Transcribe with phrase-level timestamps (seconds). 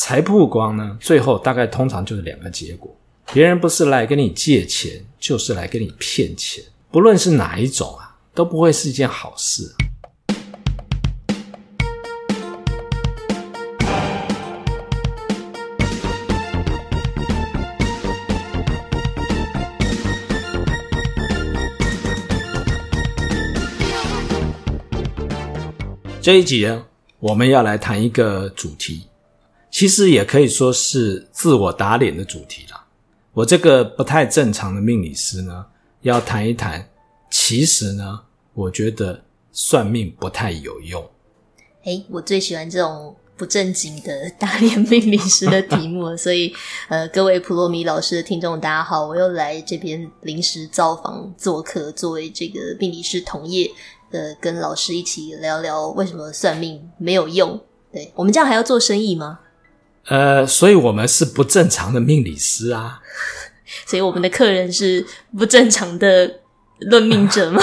[0.00, 2.88] 财曝光呢，最后大概通常就是两个结果：
[3.32, 6.62] 别人不是来跟你借钱，就是来跟你骗钱。
[6.92, 9.74] 不论是哪一种啊，都不会是一件好事。
[26.22, 26.84] 这一集呢，
[27.18, 29.02] 我们要来谈一个主题。
[29.70, 32.84] 其实也可以说是自我打脸的主题啦。
[33.32, 35.66] 我这个不太正常的命理师呢，
[36.02, 36.88] 要谈一谈。
[37.30, 38.20] 其实呢，
[38.54, 41.06] 我觉得算命不太有用。
[41.84, 46.52] 诶，我最喜欢这种不正经的打脸命理师的题目， 所以
[46.88, 53.70] 呃，各位普罗米老师的听众，大家好，我又来这边临时造访做客，作为这个命理师同业，
[54.10, 57.60] 呃，跟老师一起聊聊为什么算命没有用。
[57.92, 59.38] 对，我们这样还要做生意吗？
[60.06, 63.00] 呃，所以我们是不正常的命理师啊，
[63.86, 65.04] 所以我们的客人是
[65.36, 66.40] 不正常的
[66.80, 67.60] 论命者吗？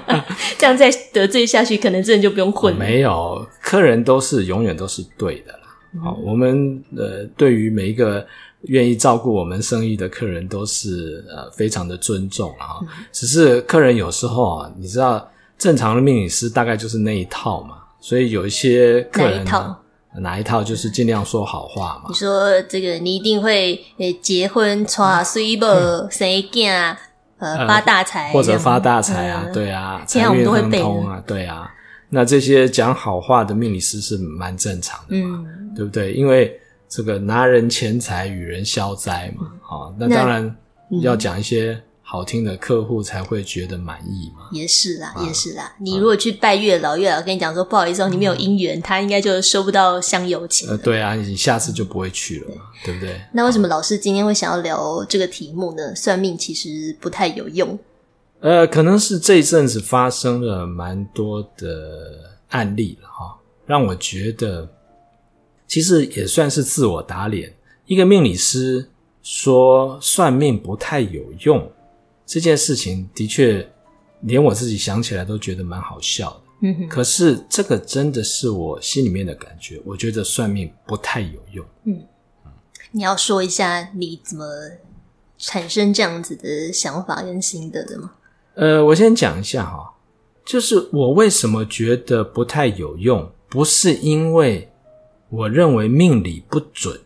[0.58, 2.78] 这样再得罪下去，可能真的就不用混了。
[2.78, 5.58] 没有，客人都是永远都是对的啦。
[6.02, 8.26] 好、嗯，我们呃，对于每一个
[8.62, 12.88] 愿意照顾我们生意的客人，都是呃非常的尊重啊、嗯。
[13.12, 19.76] 只是客人有时候啊，你知道，正常的命理师大概就是那一套嘛，所以有一些客人呢。
[20.20, 22.04] 哪一套就是尽量说好话嘛？
[22.08, 25.66] 你说这个，你一定会诶结婚、娶媳妇、
[26.10, 26.96] 生囝，
[27.38, 31.70] 呃，发大财，或者发大财啊、嗯，对啊，财运亨通啊，对啊。
[32.10, 36.12] 那这些讲好话的命理师是蛮正常的嘛，嗯，对不对？
[36.12, 40.56] 因为这个拿人钱财与人消灾嘛，好、嗯，那当然
[41.02, 41.80] 要讲一些。
[42.14, 44.46] 好听的客户才会觉得满意嘛？
[44.52, 45.74] 也是啦，啊、也是啦。
[45.80, 50.68] 你如果去拜月老，月老跟你讲说不好意思哦，你没有姻缘，他应该就收不到香油钱。
[50.68, 53.20] 呃，对啊，你下次就不会去了嘛，对，对不对？
[53.32, 55.92] 那为什么老师今天会想要聊这个题目呢？
[55.96, 57.76] 算命其实不太有用。
[58.38, 63.36] 呃，可能是这一阵子发生了蛮多的案例了哈，
[63.66, 64.68] 让我觉得
[65.66, 67.52] 其实也算是自我打脸。
[67.86, 68.88] 一个命理师
[69.20, 71.68] 说算命不太有用。
[72.26, 73.70] 这件事情的确，
[74.22, 76.40] 连我自己想起来都觉得蛮好笑的。
[76.62, 76.88] 嗯哼。
[76.88, 81.66] 可是这个真的是我心里面的感觉，我觉得算命不太有用。
[81.84, 82.00] 嗯
[82.46, 82.52] 嗯。
[82.92, 84.46] 你要说一下你怎么
[85.36, 88.12] 产生这样子的想法跟心得的吗？
[88.54, 89.94] 呃，我先讲一下哈，
[90.46, 94.72] 就是我为什么觉得不太有用，不是因为
[95.28, 96.98] 我认为命理不准，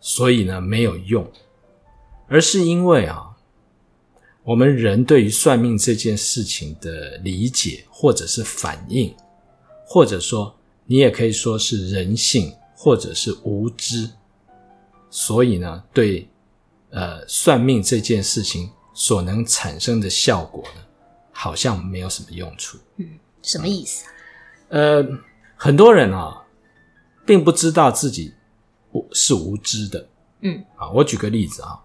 [0.00, 1.28] 所以呢没有用，
[2.28, 3.33] 而是因为啊。
[4.44, 9.14] 我们人对于算命这件事情的理解，或者是反应，
[9.86, 14.10] 或者说你也可以说是人性，或者是无知，
[15.08, 16.28] 所以呢，对
[16.90, 20.82] 呃算命这件事情所能产生的效果呢，
[21.32, 22.76] 好像没有什么用处。
[22.96, 24.04] 嗯，什么意思？
[24.68, 25.02] 呃，
[25.56, 26.44] 很多人啊，
[27.24, 28.34] 并不知道自己
[29.12, 30.06] 是无知的。
[30.42, 31.80] 嗯，啊，我举个例子啊。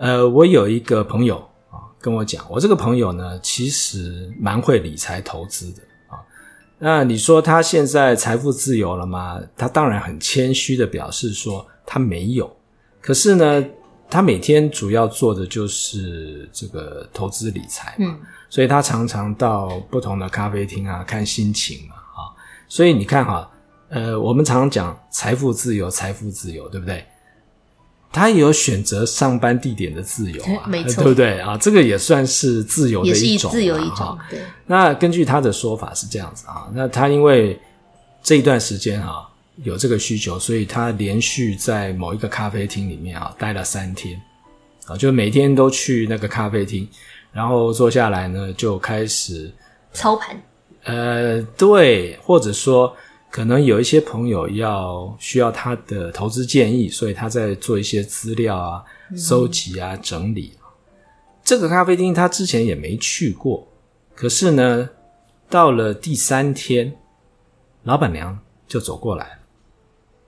[0.00, 1.36] 呃，我有一个朋友
[1.68, 6.16] 啊，跟我讲，我这个朋友呢，其实蛮会理财投资的啊。
[6.78, 9.38] 那你说他现在财富自由了吗？
[9.58, 12.50] 他当然很谦虚的表示说他没有。
[13.02, 13.62] 可是呢，
[14.08, 22.32] 他每天主要做的就是这个投资理财嘛，嗯，所以他常常到不同的咖啡厅啊，看心情嘛，啊。
[22.68, 23.50] 所以你看哈，
[23.90, 27.04] 呃，我们常常讲财富自由，财富自由，对不对？
[28.12, 31.56] 他也有选择上班地点的自由啊，没错，对不对啊？
[31.56, 34.18] 这个也算是自由的一种，自由一种。
[34.28, 34.40] 对。
[34.66, 37.56] 那根据他的说法是这样子啊，那他因为
[38.22, 39.28] 这一段时间哈
[39.62, 44.20] 有这个需求，所以他连续在某一个咖啡厅里面啊待了三天
[44.86, 46.88] 啊，就每天都去那个咖啡厅，
[47.32, 49.52] 然后坐下来呢就开始
[49.92, 50.36] 操盘。
[50.82, 52.92] 呃，对，或者说。
[53.30, 58.82] 可能有一些朋友要需要他的投资建议，所以他在做一些资料啊、
[59.16, 60.52] 收集啊、整理。
[61.44, 63.66] 这个咖啡厅他之前也没去过，
[64.16, 64.90] 可是呢，
[65.48, 66.92] 到了第三天，
[67.84, 68.36] 老板娘
[68.66, 69.32] 就走过来了。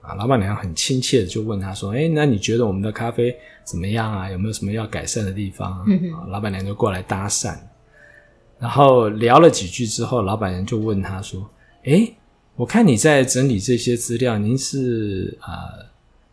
[0.01, 3.35] 啊，老板娘很亲切的就问他说：“诶，那你觉得我们的咖啡
[3.65, 4.29] 怎么样啊？
[4.29, 5.85] 有没有什么要改善的地方啊？”
[6.15, 7.57] 啊，老板娘就过来搭讪，
[8.59, 11.45] 然后聊了几句之后，老板娘就问他说
[11.83, 12.15] ：“诶。”
[12.55, 15.85] 我看你在整理这些资料，您是呃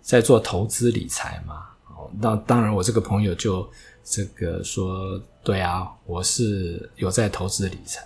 [0.02, 1.64] 在做投资理财吗？
[1.88, 3.66] 哦，那当然，我这个朋友就
[4.04, 8.02] 这个说，对啊，我是有在投资理财。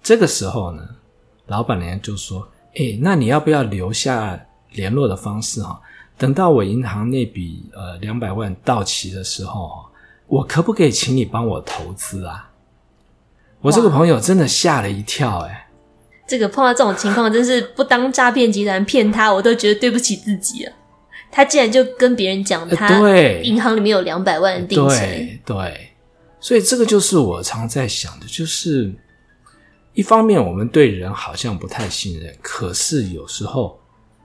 [0.00, 0.88] 这个时候呢，
[1.46, 2.46] 老板娘就说
[2.76, 4.40] ：“哎，那你要不要留下
[4.70, 5.80] 联络的方式哈。
[6.16, 9.90] 等到我银行那笔呃两百万到期的时候哈，
[10.28, 12.48] 我可不可以请你帮我投资啊？
[13.60, 15.63] 我这个朋友真的吓了一跳诶，哎，
[16.26, 20.72] 这个碰到这种情况，真是不当诈骗集团骗他，我都觉得对不起自己了。
[21.30, 25.90] 他竟然就跟别人讲他对银行里面有两百万的定存，对对，
[26.40, 28.92] 所以这个就是我常在想的，就是
[29.92, 33.80] 一方面我们对人好像不太信任，可是有时候。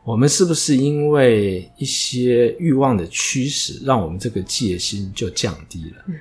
[0.06, 6.04] 我们是不是因为一些欲望的驱使，让我们这个戒心就降低了？
[6.08, 6.16] 嗯、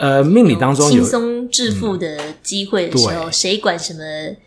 [0.00, 4.00] 呃，命理当中有轻松致富的机会的时候，嗯、谁管什么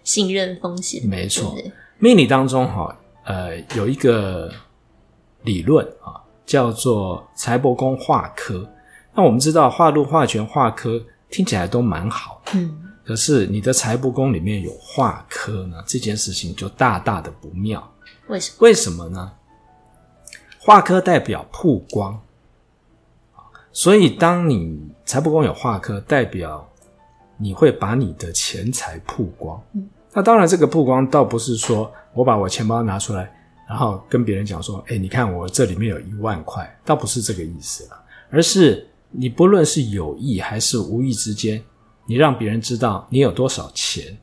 [0.04, 1.08] 信任风险？
[1.08, 1.56] 没错，
[2.00, 4.52] 命理当中哈，呃，有一个
[5.44, 8.68] 理论啊，叫做财帛宫化科。
[9.14, 17.94] 那我们知道化禄、化权、化科听起来都蛮好的，嗯，可是你的财帛宫里面有化科呢，这件事情就大大的不妙。
[18.28, 18.56] 为什么？
[18.58, 19.32] 为什么呢？
[20.58, 22.20] 化科代表曝光，
[23.74, 26.66] 所以当你财帛宫有化科，代表
[27.38, 29.62] 你会把你的钱财曝光。
[29.74, 33.30] 嗯，那当然，这个曝光倒不是说我把我钱包拿出来，
[33.68, 38.00] 然后跟别人讲说：“哎，你看我这里面有一万块。”倒不是这个意思了，
[38.30, 41.62] 而是你不论是有意还是无意之间，
[42.06, 44.16] 你让别人知道你有多少钱，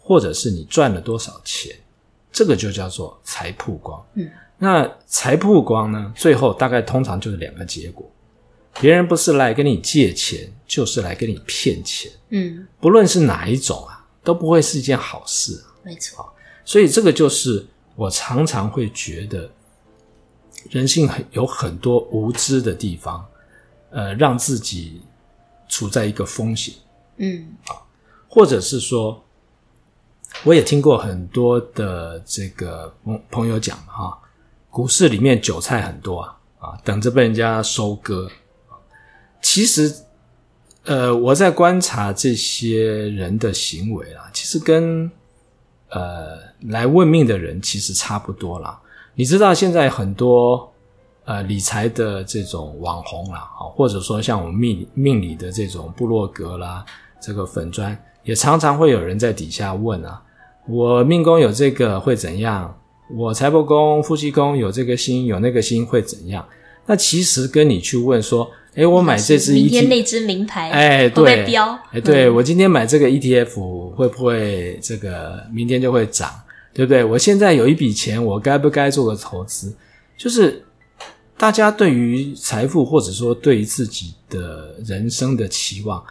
[0.00, 1.72] 或者是你赚了多少钱。
[2.32, 4.04] 这个就叫做财曝光。
[4.14, 4.28] 嗯，
[4.58, 6.12] 那财曝光呢？
[6.16, 8.10] 最后大概通常就是两个结果：
[8.80, 12.10] 别人不是来跟你借钱，就是来跟你骗钱。
[12.30, 15.62] 嗯，不论是哪一种啊，都不会是一件好事。
[15.82, 16.32] 没错。
[16.64, 19.50] 所以这个就是我常常会觉得，
[20.70, 23.24] 人性很有很多无知的地方，
[23.90, 25.00] 呃，让自己
[25.68, 26.74] 处在一个风险。
[27.16, 27.76] 嗯，啊，
[28.28, 29.22] 或者是说。
[30.44, 34.18] 我也听过很多的这个朋朋友讲哈，
[34.68, 38.30] 股市里面韭菜很多啊，啊，等着被人家收割。
[39.40, 39.94] 其实，
[40.84, 45.10] 呃，我在观察这些人的行为啊，其实跟
[45.90, 46.38] 呃
[46.68, 48.78] 来问命的人其实差不多啦。
[49.14, 50.70] 你知道现在很多
[51.24, 56.84] 呃理财的这种网红啦，啊，或者说像我们命命理的这种部落格啦，
[57.20, 60.22] 这个粉砖，也常常会有人在底下问啊。
[60.68, 62.76] 我命宫有这个会怎样？
[63.14, 66.44] 我财帛宫、夫妻宫有这个星，有那个星会怎样？
[66.86, 71.78] 那其实跟你去问说，诶，我买这只 ETF，明天那只名牌，诶，对，会飙？
[71.92, 76.30] 诶，对，我今天买这个 ETF 会不会这个明天就会涨？
[76.72, 77.02] 对不对？
[77.02, 79.74] 我现在有一笔钱，我该不该做个投资？
[80.16, 80.62] 就是
[81.38, 86.04] 大家对于财富或者说对于自己的人生的期望，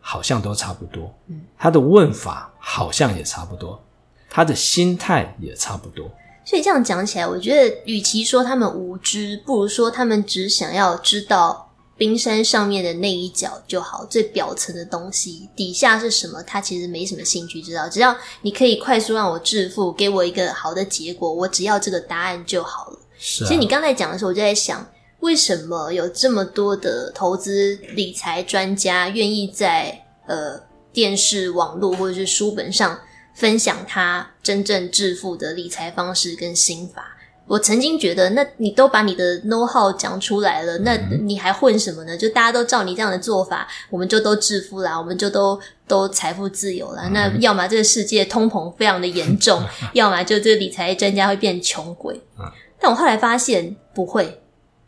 [0.00, 1.14] 好像都差不多。
[1.28, 3.80] 嗯，他的问法好像也差不多。
[4.28, 6.08] 他的心态也差不多，
[6.44, 17.88] 所以这样讲起来，我觉得与其说他们无知，不如说他们只想要知道冰山上面的那一角就好，最表层的东西底下是什么，他其实没什么兴趣知道。
[17.88, 22.98] 只要你可以快速让我致富，给我一个好的结果，我只要这个答案就好了。
[23.18, 23.46] 是啊。
[23.46, 24.84] 其实你刚才讲的时候，我就在想，
[25.20, 30.58] 为什么有这么多的投资理财专家愿意在呃
[30.92, 32.98] 电视、网络或者是书本上。
[33.40, 37.16] 分享他真正致富的理财方式跟心法。
[37.46, 42.16] 我曾经觉得，那你都把你的 know how 讲出来了，那你还混什么呢？
[42.16, 47.08] 就大家都照你这样的做法，我们就都致富啦，我们就都都财富自由了。
[47.08, 49.64] 那要么这个世界通膨非常的严重，
[49.94, 52.20] 要么就这个理财专家会变穷鬼。
[52.78, 54.42] 但我后来发现不会，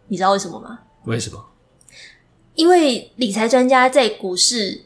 [0.09, 0.79] 你知道为什么吗？
[1.07, 1.43] 为什么？
[2.55, 4.83] 因为理财专家在股市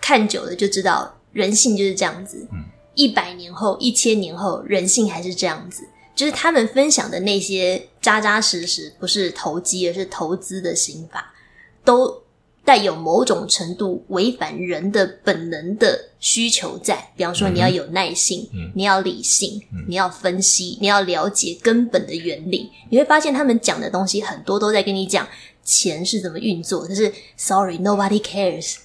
[0.00, 2.46] 看久了就知道，人性就是这样子。
[2.52, 2.66] 嗯。
[2.94, 11.32] 一百年后、一千年后，人性还是这样子，就是他们分享的那些扎扎实实，不是投机而是投资的心法，
[11.84, 12.22] 都
[12.64, 17.10] 带有某种程度违反人的本能的需求在。
[17.16, 22.70] 比方说，你要有耐性，嗯、你要理性，嗯、你要分析，你要了解根本的原理。
[22.90, 25.26] 你会发现，他们讲的东西很多都在跟你讲
[25.64, 26.84] 钱是怎么运作。
[26.84, 28.76] 可是，Sorry，nobody cares。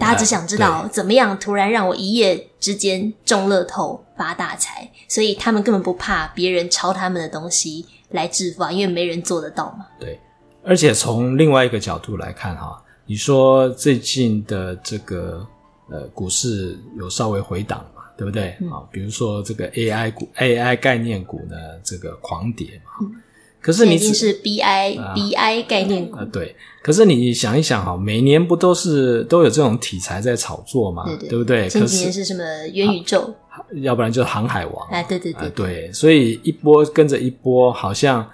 [0.00, 9.86] 大家只想知道怎么样突然让我一夜之间中乐透发大财，所以他们根本不怕别人抄他们的东西来致富啊，因为没人做得到嘛。
[10.00, 10.18] 对，
[10.64, 15.46] 而且从另外一个角度来看哈，你说最近的这个
[15.90, 18.48] 呃股市有稍微回档嘛，对不对？
[18.70, 22.90] 啊、嗯，比如说这个 AI 股、AI 概念股呢，这个狂跌嘛。
[23.02, 23.14] 嗯、
[23.60, 26.56] 可是你已经是 B I、啊、B I 概念股啊，对。
[26.82, 31.04] 可是你想一想哈，每年不都是都有这种题材在炒作嘛？
[31.04, 31.68] 对对，对不对？
[31.68, 33.34] 前几年是什么元宇宙，
[33.82, 34.88] 要不然就是航海王。
[34.88, 35.92] 啊，对对对，啊，对。
[35.92, 38.26] 所以一波跟着一波，好像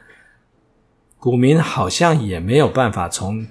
[1.18, 3.44] 股民好像也没有办法从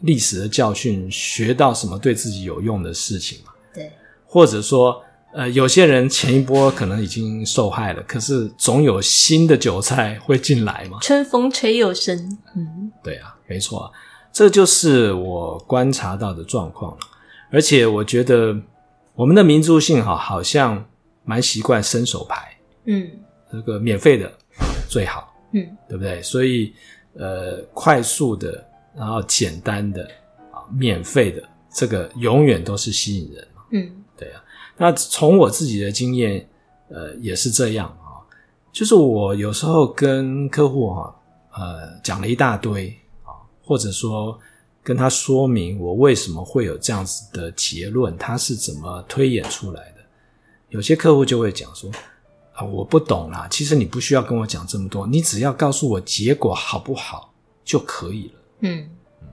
[0.00, 3.52] 历史的教训学到什么对自己有用的事情嘛。
[3.74, 3.90] 对，
[4.26, 5.02] 或者说。
[5.34, 10.98] 呃，有些人前一波可能已经受害了，可是总有新的韭菜会进来嘛。
[11.00, 13.90] 春风吹又生，嗯，对啊，没错啊，
[14.30, 16.94] 这就是我观察到的状况。
[17.50, 18.54] 而且我觉得
[19.14, 20.84] 我们的民族性哈，好像
[21.24, 23.10] 蛮习惯伸手牌，嗯，
[23.50, 24.30] 这个免费的
[24.86, 26.20] 最好，嗯，对不对？
[26.22, 26.74] 所以
[27.14, 28.62] 呃，快速的，
[28.94, 30.04] 然后简单的
[30.52, 31.42] 啊，免费的，
[31.74, 34.01] 这个永远都是吸引人，嗯。
[34.82, 36.44] 那从我自己的经验，
[36.88, 38.18] 呃，也是这样啊。
[38.72, 41.14] 就是我有时候跟客户哈，
[41.52, 42.88] 呃，讲了一大堆
[43.22, 43.30] 啊，
[43.64, 44.36] 或者说
[44.82, 49.98] 跟他说明我为什么会有这样子的结论，他是怎么推演出来的。
[50.70, 51.88] 有些客户就会讲说
[52.52, 53.46] 啊，我不懂啦。
[53.48, 57.32] 其实你不需要跟我讲这么多，你只要告诉我结果好不好
[57.64, 58.34] 就可以了。
[58.62, 59.28] 嗯嗯。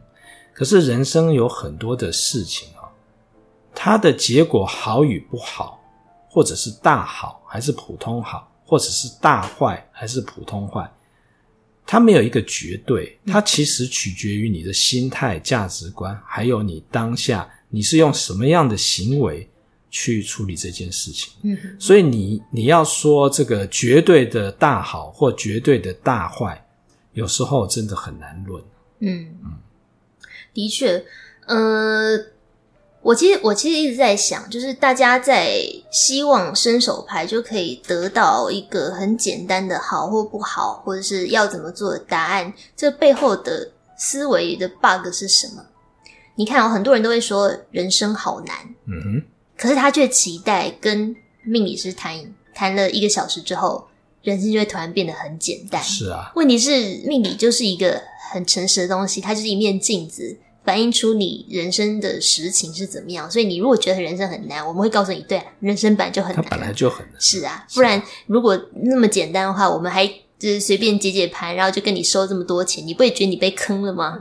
[0.53, 2.69] 可是人生有很多的事情。
[3.81, 5.81] 它的结果好与不好，
[6.29, 10.91] 或者是大好还是普通好，或者是大坏还是普通坏，
[11.85, 19.49] 它没有一个绝对，它其实取决于你的心态、价值观，还有你当下你是用什么样的行为
[19.89, 21.31] 去处理这件事情。
[21.43, 26.61] 嗯，所以你你要说这个绝对的大好或绝对的大坏，
[27.13, 28.61] 有时候真的很难论。
[28.99, 29.57] 嗯嗯，
[30.53, 31.01] 的确，
[31.47, 32.19] 呃。
[33.01, 45.65] 我其实我其实一直在想，就是大家在希望伸手牌就可以得到一个很简单的好或不好，或者是要怎么做的答案，这背后的思维的 bug 是什么？
[46.35, 49.23] 你看哦，很多人都会说人生好难，嗯哼，
[49.57, 52.17] 可是他却期待跟命理师谈
[52.53, 53.87] 谈了一个小时之后，
[54.23, 55.81] 人生就会突然变得很简单。
[55.81, 58.01] 是啊，问题是命理就是一个
[58.31, 60.37] 很诚实的东西，它就是一面镜子。
[60.63, 74.19] 反映出你人生的实情是怎么样，所以你如果觉得人生很难，我们会告诉你，对，人生本来就很难，它本来就很难，是啊，不然如果那么简单的话，我们还就是随便解解盘，然后就跟你收这么多钱，你不会觉得你被坑了吗？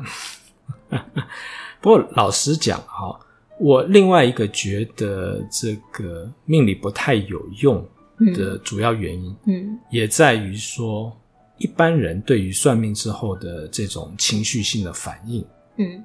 [1.80, 3.20] 不过老实讲哈，
[3.60, 7.86] 我另外一个觉得这个命理不太有用
[8.34, 11.14] 的主要原因，嗯，也在于说
[11.58, 15.44] 一般人对于算命之后的这种情绪性的反应，
[15.76, 16.02] 嗯。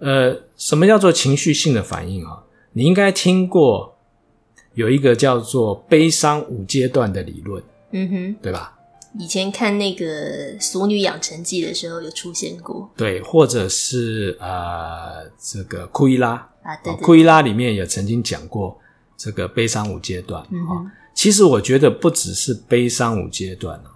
[0.00, 2.42] 呃，什么叫做情绪性的反应啊？
[2.72, 3.96] 你应该听过
[4.74, 8.78] 有一个叫做悲伤五阶段的理论，嗯哼，对吧？
[9.18, 10.06] 以前看那个
[10.60, 16.30] 《俗女养成记》的时候有出现过，对，或者是呃，这个库伊拉
[16.62, 18.78] 啊，对，库伊拉里面也曾经讲过
[19.16, 20.48] 这个悲伤五阶段啊。
[20.50, 23.90] 嗯哼，其实我觉得不只是悲伤五阶段啊，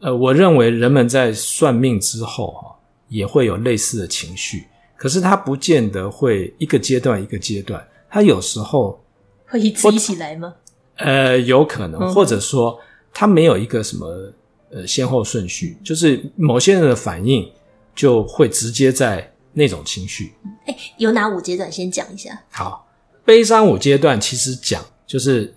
[0.00, 2.76] 呃，我认为人们在算命之后哈，
[3.08, 4.66] 也会有类似的情绪。
[5.02, 9.02] 可是他不见得会一个阶段一个阶段，他有时候
[9.48, 10.54] 会一起一起来吗？
[10.94, 12.78] 呃，有可能，嗯、或者说
[13.12, 14.06] 他没有一个什么
[14.70, 17.50] 呃先后顺序，就是某些人的反应
[17.96, 20.34] 就会直接在那种情绪。
[20.66, 21.72] 哎，有哪五阶段？
[21.72, 22.40] 先讲一下。
[22.48, 22.86] 好，
[23.24, 25.52] 悲伤五阶段其实讲就是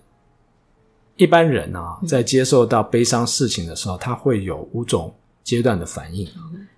[1.18, 5.14] 一般人啊，在接受到悲伤事情的时候，嗯、他会有五种。
[5.46, 6.28] 阶段的反应，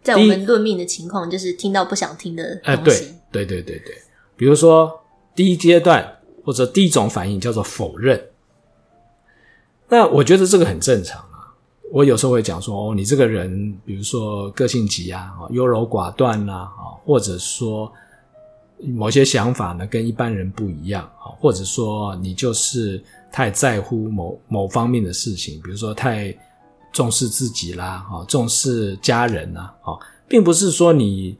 [0.03, 3.05] 在我们论命的情况，就是听到不想听的东西。
[3.05, 3.95] 哎，对，对，对，对，对。
[4.35, 4.91] 比如说，
[5.33, 6.05] 第一阶段
[6.43, 8.21] 或者第一种反应叫做否认。
[9.87, 11.55] 那我觉得这个很正常啊。
[11.93, 17.89] 我有时候会讲说，哦，你这个人，比如说个性急啊，优柔寡断啦，啊，或者说
[18.79, 26.37] 某些想法呢跟一般人不一样啊，或者说你就是太在乎某某方面的事情，比如说太。
[26.91, 29.69] 重视自己啦，重视家人呐，
[30.27, 31.37] 并不是说你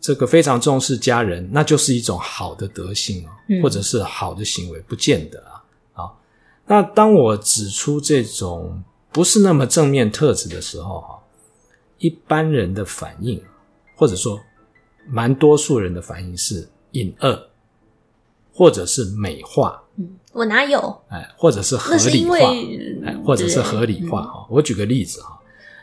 [0.00, 3.30] 这个非常重视家人，那就是一种好的德性哦，
[3.62, 5.64] 或者是好的行为，不见得啊。
[5.92, 6.20] 好，
[6.66, 11.18] 那当我指出这种不是那么正面特质的时候，哈，
[11.98, 13.42] 一般人的反应，
[13.96, 14.40] 或者说
[15.08, 17.48] 蛮多数人的反应是隐恶，
[18.54, 19.82] 或者是美化。
[19.96, 20.78] 嗯，我哪有？
[21.08, 22.36] 哎，或者是合理化，
[23.04, 24.46] 哎，或者是合理化哈。
[24.48, 25.38] 我举个例子哈，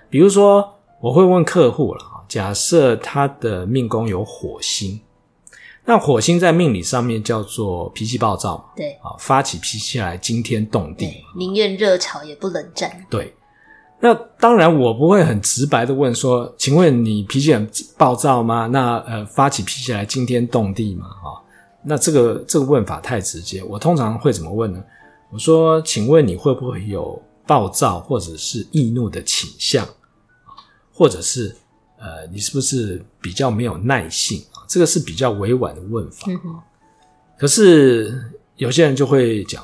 [0.09, 4.99] 比如说我会问客户了哈，假设他的命宫有火星，
[5.85, 13.05] 那火星在命理上面叫做脾气暴躁，对，啊，发起脾气来惊天动地，宁愿热吵也不冷战。
[13.09, 13.33] 对，
[13.99, 18.67] 那当然，我不会很直白的问说，请问你脾气很暴躁吗？
[18.67, 21.07] 那呃，发起脾气来惊天动地吗？
[21.07, 21.41] 哈、哦，
[21.83, 23.63] 那这个这个问法太直接。
[23.63, 24.83] 我通常会怎么问呢？
[25.31, 29.87] 我说，请问你会不会有暴躁或者是易怒的倾向？
[30.93, 31.55] 或者是
[31.97, 34.63] 呃，你是不是比较没有耐性啊？
[34.67, 36.25] 这个是比较委婉的问法。
[36.29, 36.39] 嗯、
[37.37, 39.63] 可是有些人就会讲。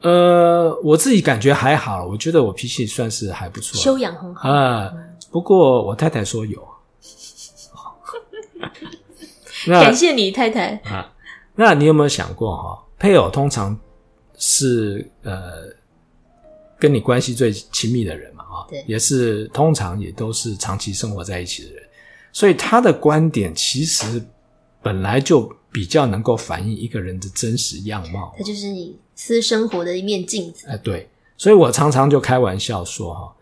[0.00, 4.92] 呃，我自己感觉还好，我觉得我脾气算是还不错，修养很好啊、呃。
[5.30, 6.60] 不过我太太说有，
[8.54, 8.68] 那
[9.66, 11.12] 感谢你太太啊。
[11.54, 12.84] 那你有没有想过哈？
[12.98, 13.78] 配偶通常
[14.36, 15.64] 是呃
[16.78, 18.44] 跟你关系最亲密的人嘛？
[18.44, 21.82] 啊，对，也是通常也都是长期生活在一起的人，
[22.32, 24.22] 所以他的观点其实
[24.82, 28.34] 本来就比较能够反映一个人的真实样貌。
[28.36, 28.98] 他就是你。
[29.14, 33.32] 私生活的一面镜子，哎，对，所以我常常就开玩笑说哈，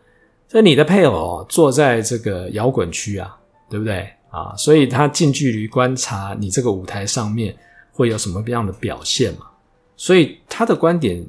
[0.49, 3.39] 这你的配偶坐在这个摇滚区啊，
[3.71, 4.55] 对不对啊？
[4.57, 7.55] 所以他近距离观察你这个舞台上面
[7.93, 9.47] 会有什么样的表现嘛？
[9.97, 11.23] 所以他的观点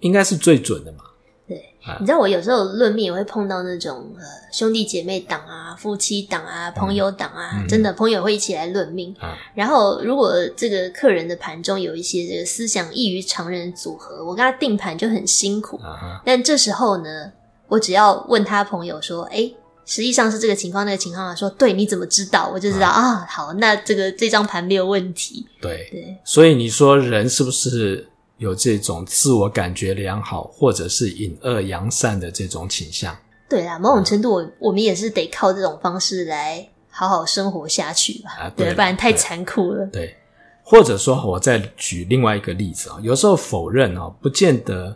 [0.00, 0.98] 应该是最准的嘛。
[1.46, 1.62] 对
[2.00, 9.14] 你知道我有时候论命也会碰到那种呃兄弟姐妹党啊、夫妻党啊、朋友党啊，嗯、真的朋友会一起来论命。
[9.20, 15.76] 啊、然后如果这个客人的盘中有一些这个思想异于常人的组合，我跟他定盘就很辛苦。
[15.76, 17.30] 啊、但这时候呢，
[17.68, 19.48] 我只要问他朋友说：“哎，
[19.86, 23.26] 实际上是这个情况，那个情况啊。”说：“对，你怎么知道？”我就知道啊，啊。
[23.26, 25.46] 好，那这个这张盘没有问题。
[25.62, 28.06] 对对，所以你说人是不是？
[28.38, 33.16] 有这种自我感觉良好，或者是隐恶扬善的这种倾向。
[33.48, 38.30] 对啊，某种程度，我、嗯、我们也是得靠这种方式来好好生活下去吧。
[38.38, 40.08] 啊，对，不然太残酷了对。
[40.08, 40.16] 对，
[40.62, 44.94] 或者说，我再举另外一个例子啊，有时候否认啊，不见得，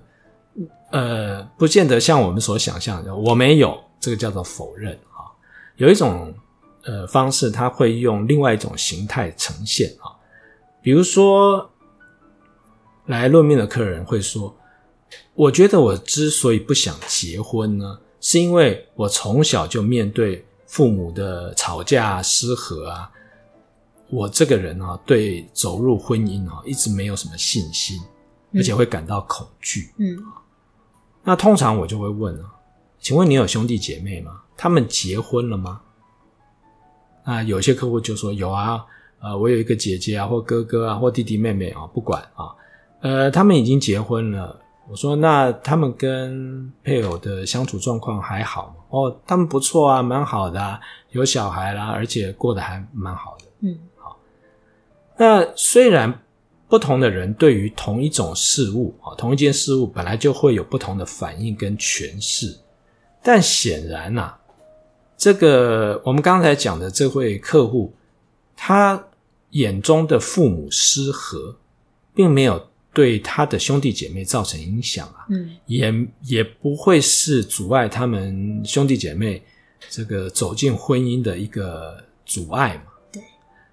[0.92, 5.30] 呃，不见得像我们所想象的，我没有，这个叫做否认啊。
[5.76, 6.34] 有一种
[6.82, 10.10] 呃方式，它会用另外一种形态呈现啊，
[10.82, 11.70] 比如说。
[13.06, 14.54] 来论命的客人会说
[15.34, 23.10] ：“我觉得我之所以不想结婚呢，是因为我从小就面对父母的吵架失和啊，
[24.10, 27.98] 我这个人啊，对走入婚姻啊，一直没有什么信心，
[28.54, 29.92] 而且会感到恐惧。
[29.96, 30.16] 嗯，
[31.24, 32.54] 那通常我就会问啊，
[33.00, 34.42] 请问你有兄弟姐妹吗？
[34.56, 35.80] 他们结婚了吗？
[37.24, 38.84] 啊，有些客户就说有啊，
[39.20, 42.54] 呃，我有一个姐姐啊，或哥哥啊，或弟弟妹妹啊，不管啊。”
[43.00, 44.60] 呃，他们已经结婚了。
[44.86, 48.74] 我说，那他们跟配偶的相处状况还好吗？
[48.90, 50.78] 哦，他们不错啊，蛮好的啊，
[51.10, 53.46] 有小孩啦，而且过得还蛮好的。
[53.60, 54.18] 嗯，好。
[55.16, 56.20] 那虽然
[56.68, 62.54] 不同的人对于同一种事物啊，同一件事物本来就会有不同的反应跟诠释，
[63.22, 64.34] 但显然呐，
[65.16, 67.92] 这个我们刚才讲的这位客户，
[68.56, 69.04] 他
[69.50, 71.56] 眼中的父母失和，
[72.14, 72.68] 并没有。
[72.92, 79.40] 对他的兄弟姐妹造成影响啊，嗯，也也不会是阻碍他们兄弟姐妹
[79.88, 82.90] 这个走进婚姻的一个阻碍嘛。
[83.12, 83.22] 对，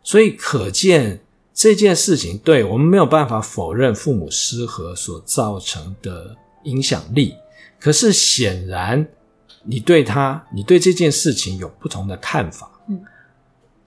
[0.04, 1.20] 所以可见
[1.52, 7.34] 这件事情，对，我们没有办法否认父母失和所造成的影响力。
[7.80, 9.04] 可是显然，
[9.68, 12.72] 你对他，你对这件事情有不同的看法。
[12.88, 13.00] 嗯，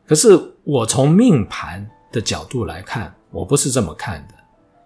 [0.07, 4.35] 可是我从命盘的角度来看，我不是这么看的。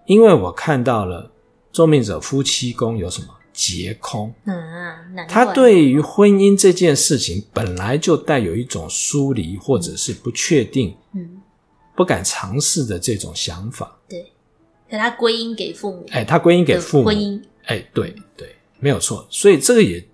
[0.06, 1.30] 因为我看到了
[1.72, 11.40] 坐命者夫妻宫有什么劫空，嗯，他对于婚姻这件事情本来就带有一种疏离或者是不确定，嗯，
[11.96, 13.96] 不敢尝试的这种想法。
[14.08, 14.30] 对，
[14.90, 19.26] 可他归因给父母，哎，他归因给父母婚姻，哎，对对，没有错。
[19.30, 20.04] 所以这个也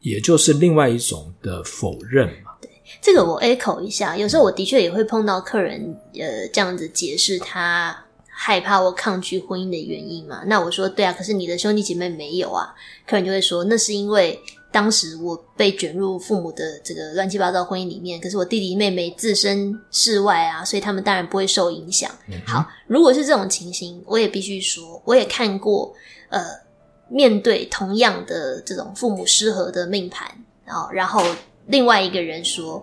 [0.00, 2.52] 也就是另外一种的否认嘛。
[2.60, 8.04] 对，这个我 echo 一下，有时候我的确也会碰到客人，呃，这样子解释他。
[8.42, 10.42] 害怕或抗拒婚姻的原因嘛？
[10.46, 12.74] 那我说对啊，可是你的兄弟姐妹没有啊？
[13.06, 14.40] 客人就会说，那是因为
[14.72, 22.10] 当时我被卷入父母的这个乱七八糟婚姻里面，可是我弟弟妹妹置身事外啊，所以他们当然不会受影响。
[22.28, 25.92] 嗯、好，如果是这种情形，我也必须说，我也看过，
[26.30, 26.42] 呃，
[27.10, 30.26] 面对同样的这种父母失和的命盘，
[30.64, 31.22] 然后，然后
[31.66, 32.82] 另外一个人说，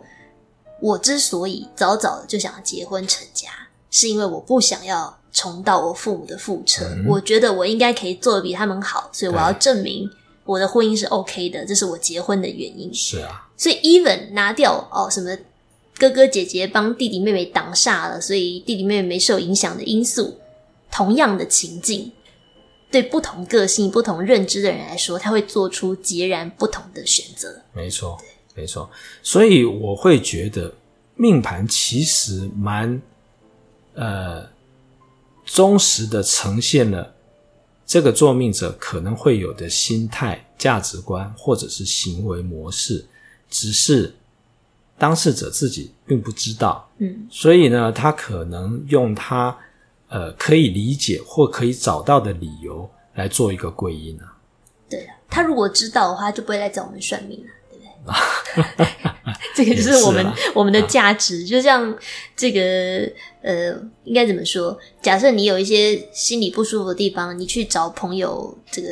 [0.80, 3.50] 我之所以早早就想结婚成家，
[3.90, 5.18] 是因为我不想要。
[5.34, 10.10] 重蹈我父母的覆辙，嗯，我觉得我应该可以做的比他们好，所以我要证明
[10.46, 12.92] 我的婚姻是 OK 的，这是我结婚的原因。
[12.92, 15.38] 是啊，所以 even 拿掉哦什么
[16.00, 20.40] 哥哥姐姐帮弟弟妹妹挡煞了，所以弟弟妹妹没受影响的因素，
[20.90, 22.12] 同样的情境，
[22.98, 27.62] 对对不同个性、不同认知的人来说，他会做出截然不同的选择。
[27.74, 28.18] 没错，
[28.56, 28.90] 没错。
[29.22, 30.74] 所以我会觉得
[31.16, 33.00] 命盘其实蛮
[33.94, 34.48] 呃
[35.46, 37.14] 忠实的呈现了
[37.86, 43.06] 这个作命者可能会有的心态、价值观或者是行为模式，
[43.50, 44.14] 只是
[44.98, 46.90] 当事者自己并不知道。
[46.98, 49.56] 嗯，所以呢，他可能用他。
[50.10, 54.34] 呃，可以理解或可以找到的理由来做一个归因啊。
[54.90, 58.88] 对啊，他如果知道的话，就不会来找我们算命了，对不对？
[59.54, 61.94] 这个就是我们是我们的价值，就像
[62.36, 64.78] 这个呃，应该怎么说？
[65.02, 68.88] 假设你有一些心里不舒服的地方，你去找朋友、这个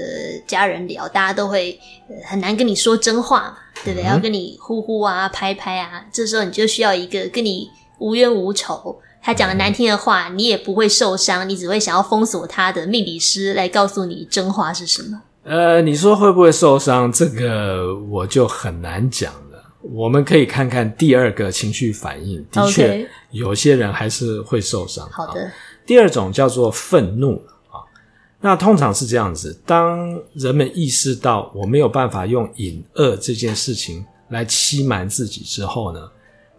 [0.45, 1.79] 家人聊，大家都会
[2.25, 4.03] 很难跟你说真话嘛，对不对？
[4.03, 8.99] 嗯、要跟你呼呼啊、拍拍啊，这时候你就需要一个跟你无冤无仇。
[9.25, 15.19] 他讲的难听的话，你也不会受伤，你只会想要封锁他的命理师来告诉你真话是什么？
[15.41, 17.11] 呃，你说会不会受伤？
[17.11, 19.73] 这个我就很难讲了。
[19.81, 25.09] 我们可以看看第二个情绪反应，的确.有些人还是会受伤。
[25.09, 25.51] 好的，
[25.87, 27.81] 第二种叫做愤怒啊，
[28.41, 35.99] 那通常是这样子：当人们意识到我没有办法用隐恶这件事情来欺瞒自己之后呢，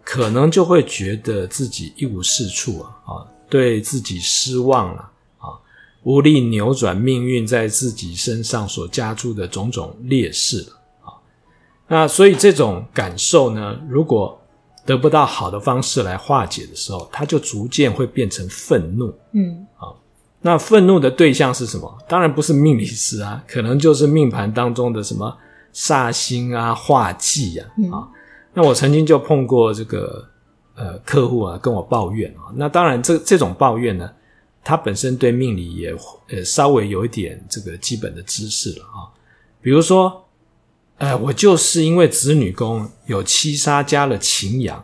[0.09, 3.11] 可能就会觉得自己一无是处啊，啊，
[3.49, 5.01] 对自己失望了
[5.37, 5.51] 啊，
[6.03, 10.65] 无力扭转命运在自己身上所加诸的种种劣势
[11.01, 11.11] 啊。
[11.89, 14.39] 那所以这种感受呢，如果
[14.85, 19.13] 得不到好的方式来化解的时候，它就逐渐会变成愤怒。
[19.33, 19.91] 嗯，啊，
[20.39, 21.97] 那愤怒的对象是什么？
[22.07, 25.37] 当然不是命理师啊，可能就是命盘当中的什么
[25.73, 28.07] 煞星啊、化忌呀，啊。
[28.57, 30.27] 那我曾经就碰过这个
[30.73, 32.49] 呃客户啊，跟我抱怨啊。
[32.55, 34.11] 那当然这，这种抱怨呢，
[34.63, 35.95] 他本身对命理也
[36.29, 39.13] 呃稍微有一点这个基本的知识了啊。
[39.61, 40.25] 比如说，
[40.97, 44.83] 呃，我就是因为子女宫有七杀加了擎羊，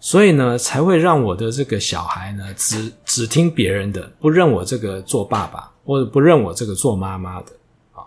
[0.00, 7.52] 所以呢才会让我的这个小孩呢只只听别人的，不认我这个做爸爸，或者不认我这个做妈妈的
[7.92, 8.02] 啊。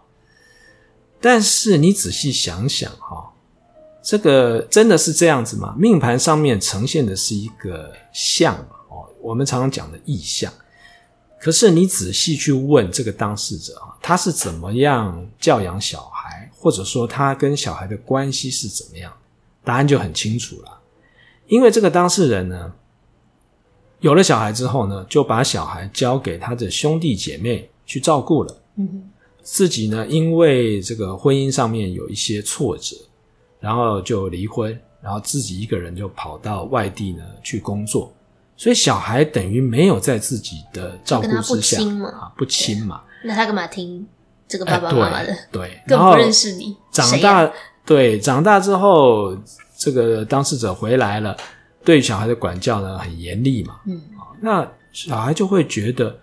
[1.22, 3.32] 但是你仔细想想哈。
[4.06, 5.76] 这个真的是这样子吗？
[5.80, 8.56] 命盘上面呈现的是一个象
[8.88, 10.54] 哦，我们常常讲的意象。
[11.40, 19.12] 可是你仔细去问这个当事者啊，他是怎么样教养小孩，或者说他跟小孩的关系是怎么样？
[19.64, 20.80] 答案就很清楚了。
[21.48, 22.72] 因为这个当事人呢，
[24.02, 28.62] 有了小孩之后呢，就把小孩交给他的兄弟姐妹去照顾了。
[28.76, 29.10] 嗯哼，
[29.42, 32.96] 自己呢，因为这个婚姻上面有一些挫折。
[33.60, 38.14] 然后就离婚，然后自己一个人就跑到外地呢去工作，
[38.56, 43.02] 所以小孩等于没有在自己的照顾之下，不亲嘛，啊，不亲嘛。
[43.24, 44.06] 那他干嘛听
[44.48, 45.36] 这个爸爸妈妈的？
[45.52, 46.76] 对，对，更不认识你。
[46.92, 47.52] 长大，啊、
[47.86, 49.36] 对，长大之后，
[49.78, 51.36] 这个当事者回来了，
[51.84, 53.80] 对小孩的管教呢很严厉嘛。
[53.86, 54.02] 嗯，
[54.42, 56.16] 那小孩就会觉得，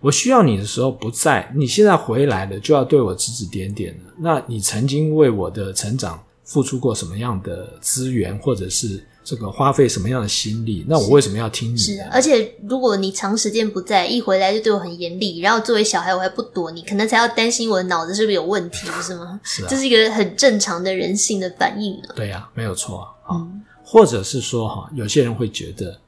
[0.00, 4.12] 我需要你的时候不在，你现在回来了就要对我指指点点了。
[4.18, 6.22] 那你曾经为我的成长。
[6.44, 10.84] 付出过什么样的资源，或者是这个花费什么样的心力？
[10.86, 11.76] 那我为什么要听你？
[11.78, 19.40] 是，是，而且如果你长时间不在，一回来就对我很严厉，然后作为小孩我还不躲你，可能才要担心我的脑子是不是有问题，不是吗？
[19.42, 22.12] 是啊，这是一个很正常的人性的反应啊。
[22.14, 23.34] 对呀，没有错啊。
[23.34, 25.98] 嗯，或者是说哈，有些人会觉得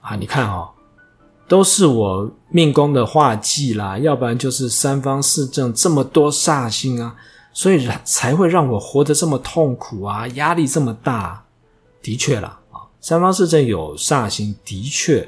[0.00, 0.70] 啊，你看哈，
[1.48, 7.16] 都是我命宫的化忌啦，要不然就是三方四正这么多煞星啊。
[7.56, 11.42] 所以才会让我活得这么痛苦啊，压力这么大。
[12.02, 15.26] 的确啦，啊，三方四正有煞星，的确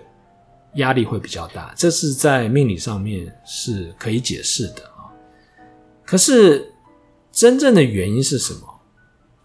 [0.74, 5.08] 压力会比较大，这是在命理上面是可以解释的啊。
[6.04, 6.70] 可是
[7.32, 8.60] 真正的原因是什么？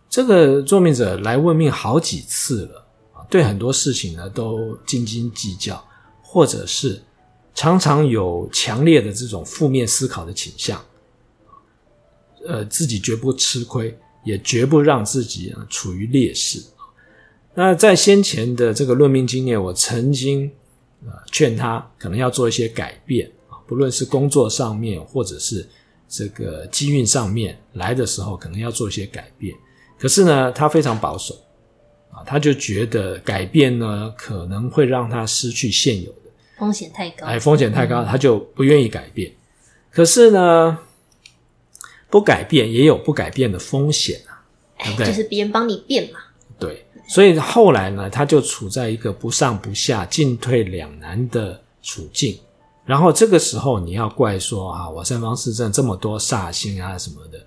[0.09, 5.81] 这个作命者来问命好几次了啊，对很多事情呢都斤斤计较，
[6.21, 7.01] 或者是
[7.55, 10.83] 常常有强烈的这种负面思考的倾向。
[12.47, 16.61] 呃，自己绝不吃亏，也绝不让自己啊处于劣势。
[17.53, 20.51] 那在先前的这个论命经验，我曾经
[21.05, 25.67] 呃劝他可能要做一些改变啊，不论是工作上面，或者是
[26.09, 29.55] 这个机运上面来的时候，可能要做一些改变。
[29.99, 31.35] 可是呢，他非常保守
[32.11, 39.31] 啊，他就觉得改变呢可能会让他失去现有的风险太高，哎，风险太高，他就不愿意改变。
[39.91, 40.77] 可是呢，
[42.13, 44.45] 不改变也有不改变的风险啊，
[44.77, 45.07] 对不对？
[45.07, 46.19] 就是别人帮你变嘛。
[46.59, 52.37] 对，所以后来呢，他就处在一个不上不下、进退两难的处境
[52.85, 57.39] 然后这个时候你要怪说啊，我三方四正这么多煞星啊什么的，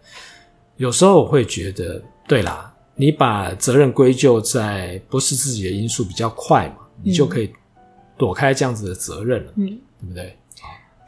[0.78, 7.52] 有时候我会觉得，对啦，你把责任归咎在不是自己的因素比较快嘛，你就可以
[8.18, 10.36] 躲开这样子的责任了，嗯，对不对？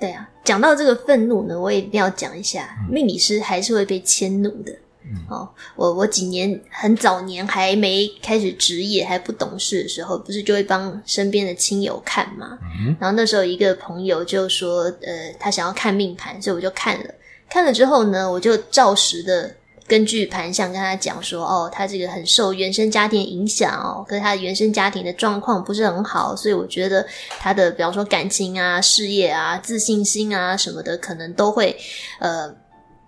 [0.01, 4.73] 对啊，讲到这个愤怒呢，我也一定要讲一下，命理师还是会被迁怒的。
[5.05, 12.59] 嗯、哦，我我几年很早年还没开始职业还不懂事的时候，不是就会帮身边的亲友看嘛。
[12.81, 17.15] 嗯、然后那时候一个朋友就说，呃，他想要看命盘，所以我就看了。
[17.49, 19.55] 看了之后呢，我就照实的。
[19.89, 27.05] 根据盘相跟他讲说，哦，他这个很受原生家庭影响哦，可是他原生家庭的状况不是很好，所以我觉得
[27.41, 31.75] 他的，比方说感情啊、事业啊、自信心啊什么的，可能都会
[32.21, 32.55] 呃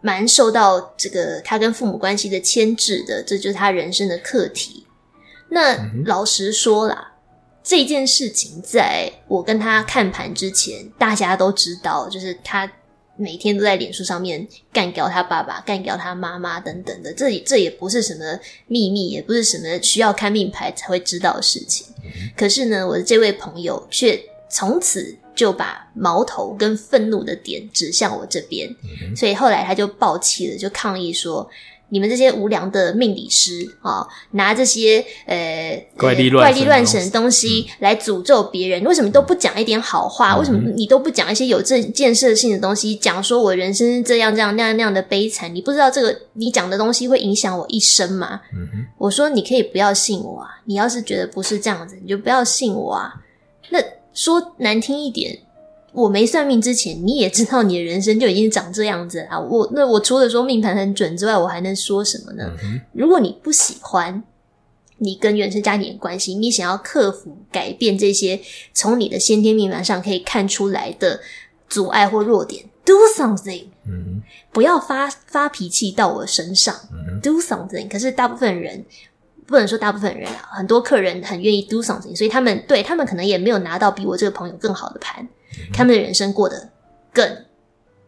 [0.00, 4.86] 蛮受到这个他跟父母关系的牵制的，这就是他人生的课题。
[5.50, 7.12] 那老实说啦，
[7.62, 12.72] 这件事情在我跟他看盘之前，大家都知道，就是他。
[13.20, 21.86] 每天都在脸书上面干掉他爸爸、干掉他妈妈等等的，这这也不是什么秘密，也不是什么需要看命牌才会知道的事情。
[22.02, 31.48] 嗯、可是呢，我的这位朋友却从此就把矛头跟愤怒的点指向我这边，嗯、所以后来他就爆气了，就抗议说。
[31.90, 40.34] 你们这些无良的命理师啊、哦，拿这些呃怪力怪力乱神的东西来诅咒别人，嗯、为什么都不讲一点好话？
[40.34, 42.96] 嗯、为什么你都不讲一些有正建设性的东西？
[42.96, 48.40] 讲说我人生是这样这样那样那样的悲惨，你不知道这个你讲的东西会影响我一生吗？
[48.54, 53.14] 嗯，我说你可以不要信我啊，你要是觉得不是这样子，你就不要信我啊。
[53.70, 53.78] 那
[54.14, 55.38] 说难听一点。
[55.92, 59.38] 我没算命之前，你也知道你的人生就已经长这样子啊！
[59.38, 62.50] 我那我除了说命盘很准之外，我还能说什么呢？
[62.62, 64.22] 嗯、如果你不喜欢
[64.98, 68.40] 你跟原生家庭的关系，你想要克服、改变这些
[68.72, 71.20] 从你的先天命盘上可以看出来的
[71.68, 73.64] 阻碍或弱点，do something。
[73.86, 74.22] 嗯，
[74.52, 76.74] 不要发发脾气到我身上。
[76.92, 77.88] 嗯、do something。
[77.88, 78.84] 可是大部分人
[79.46, 85.26] 不能说大部分人啊，很多客人很愿意 do something，所以他们对他们可能也没有拿到比我这个朋友更好的盘。
[85.72, 86.70] 他们的人生过得
[87.12, 87.26] 更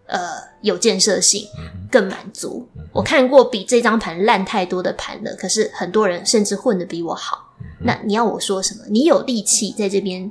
[0.07, 0.21] 呃
[0.61, 1.47] 有建设性，
[1.91, 2.69] 更满足。
[2.93, 7.55] 我看过比这张盘烂太多的盘了，可是很多人甚至混得比我好。
[7.85, 8.85] 那你要我说什么？
[8.89, 10.31] 你有力气在这边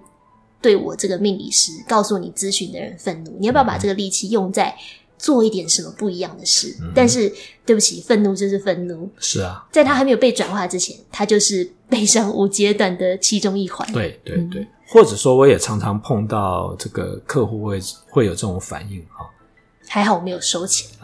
[0.61, 4.75] 对我这个命理师告诉你咨询的人愤怒，你要不要把这个力气用在
[5.17, 6.75] 做一点什么不一样的事？
[6.95, 7.31] 但是
[7.65, 9.09] 对不起，愤怒就是愤怒。
[9.19, 13.87] 是啊，在他还没有被转化之前，他就是悲伤无阶段的其中一环。
[13.93, 14.65] 对对对。
[14.87, 19.29] 或者说，我也常常碰到这个客户会会有这种反应哈。
[19.87, 20.89] 还好我没有收钱，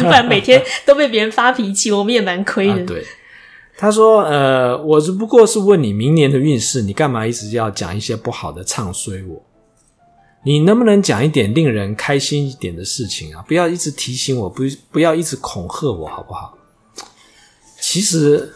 [0.00, 2.82] 不然每天都被别人发脾气，我们也蛮亏的。
[2.82, 3.04] 啊，对，
[3.76, 9.42] 他说：“呃，我只不过是问你明年的运势，你干嘛一直要讲一些不好的唱衰我？
[10.44, 13.44] 你能不能讲一点令人开心一点的事情啊？
[13.46, 16.56] 不要一直提醒我，不不要一直恐吓我，好不好？
[17.80, 18.52] 其实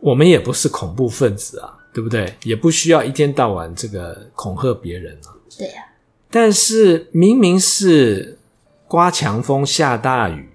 [0.00, 2.30] 我们也不是恐怖分子啊。”对不对？
[2.42, 5.32] 也不需要一天到晚这个恐吓别人啊。
[5.56, 5.82] 对呀。
[6.30, 8.38] 但是明明是
[8.86, 10.46] 刮强风、下大雨，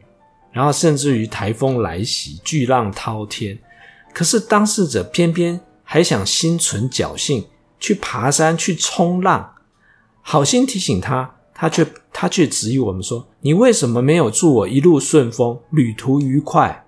[0.51, 3.58] 然后甚至于台风来袭、巨浪滔天，
[4.13, 7.47] 可是当事者偏偏还想心存侥幸
[7.80, 9.56] 去爬山、去冲浪。
[10.21, 16.86] 好心提醒他，他却他却质疑我们说：“你为什么没有祝我一路顺风、旅途愉快？”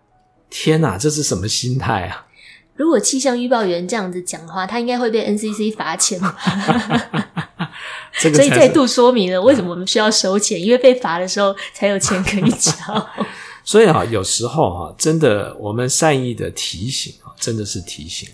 [0.52, 2.28] 天哪，这是什么心态啊？
[2.76, 6.38] 如果气象预报员这样子讲的话，他应该会被 NCC 罚钱吧。
[8.20, 12.72] 所以再度说明了为什么我们需要收钱，因为被罚的时候才有钱可以交。
[13.66, 18.30] 所以啊，有时候哈，真的我们善意的提醒啊，真的是提醒。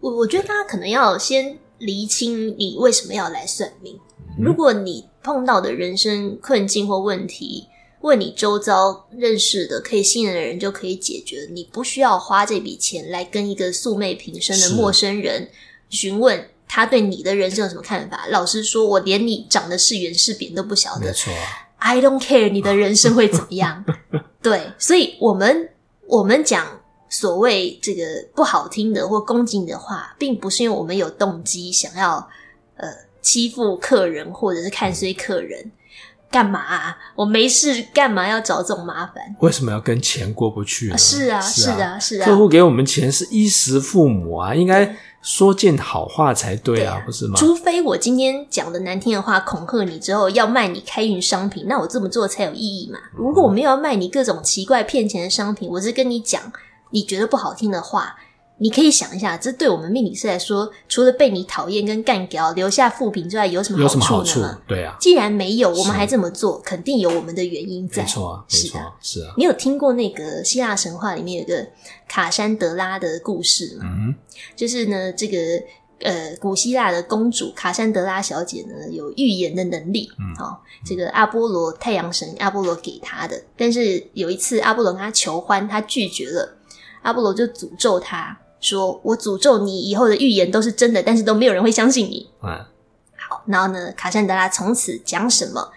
[0.00, 3.98] 我我觉得大家可能要先厘清你为什么要来算命。
[4.38, 7.66] 如果你碰到的人生困境或问题，
[8.00, 15.48] 问你周遭认识的可以信任的人就可以解决，你不需要花这笔钱来跟一个素昧平生的陌生人
[15.90, 18.26] 询问他对你的人生有什么看法。
[18.28, 21.06] 老实说，我连你长得是圆是扁都不晓得。
[21.06, 21.32] 没错
[21.76, 23.84] ，I don't care 你的人生会怎么样。
[24.40, 25.68] 对，所以我们
[26.06, 32.26] 我们讲所谓这个不好听的或攻击你的话，并不是因为我们有动机想要
[32.76, 32.88] 呃
[33.20, 35.70] 欺负客人或者是看衰客人。
[36.30, 36.96] 嗯干嘛啊？
[37.16, 39.16] 我没事，干嘛要找这种麻烦？
[39.40, 40.96] 为什么要跟钱过不去呢？
[40.96, 42.24] 是啊，是啊，是啊。
[42.24, 47.34] 客户给我们钱是衣食父母啊，应该说件好话才对啊，不是吗？
[47.36, 53.00] 除非我今天讲的难听的话恐吓你之后要卖你开运商品，那我这么做才有意义嘛。
[53.12, 56.40] 如果我没有要卖你各种奇怪骗钱的商品，我是跟你讲
[56.90, 58.14] 你觉得不好听的话，
[58.62, 63.88] 你可以想一下，这对我们命理师来说，除了被你讨厌跟干掉留下负评之外，有什么好处呢？
[63.88, 64.60] 有什么好处？
[64.68, 68.02] 对啊，既然没有，我们还这么做，肯定有我们的原因在。
[68.02, 69.32] 没错啊，没错，是的，是啊。
[69.38, 71.66] 你有听过那个希腊神话里面有个
[72.06, 73.84] 卡珊德拉的故事吗？
[73.86, 74.14] 嗯，
[74.54, 75.38] 就是呢，这个
[76.00, 80.10] 呃，古希腊的公主卡珊德拉小姐呢，有预言的能力。
[80.18, 86.58] 嗯，好、哦，这个阿波罗太阳神阿波罗给她的，但是有一次阿波罗跟她求欢，她拒绝了，
[87.00, 88.38] 阿波罗就诅咒她。
[88.60, 92.30] 说我诅咒你以后的预言都是真的，但是都没有人会相信你。
[92.42, 92.50] 嗯，
[93.16, 95.70] 好，然后呢，卡珊德拉从此讲什么，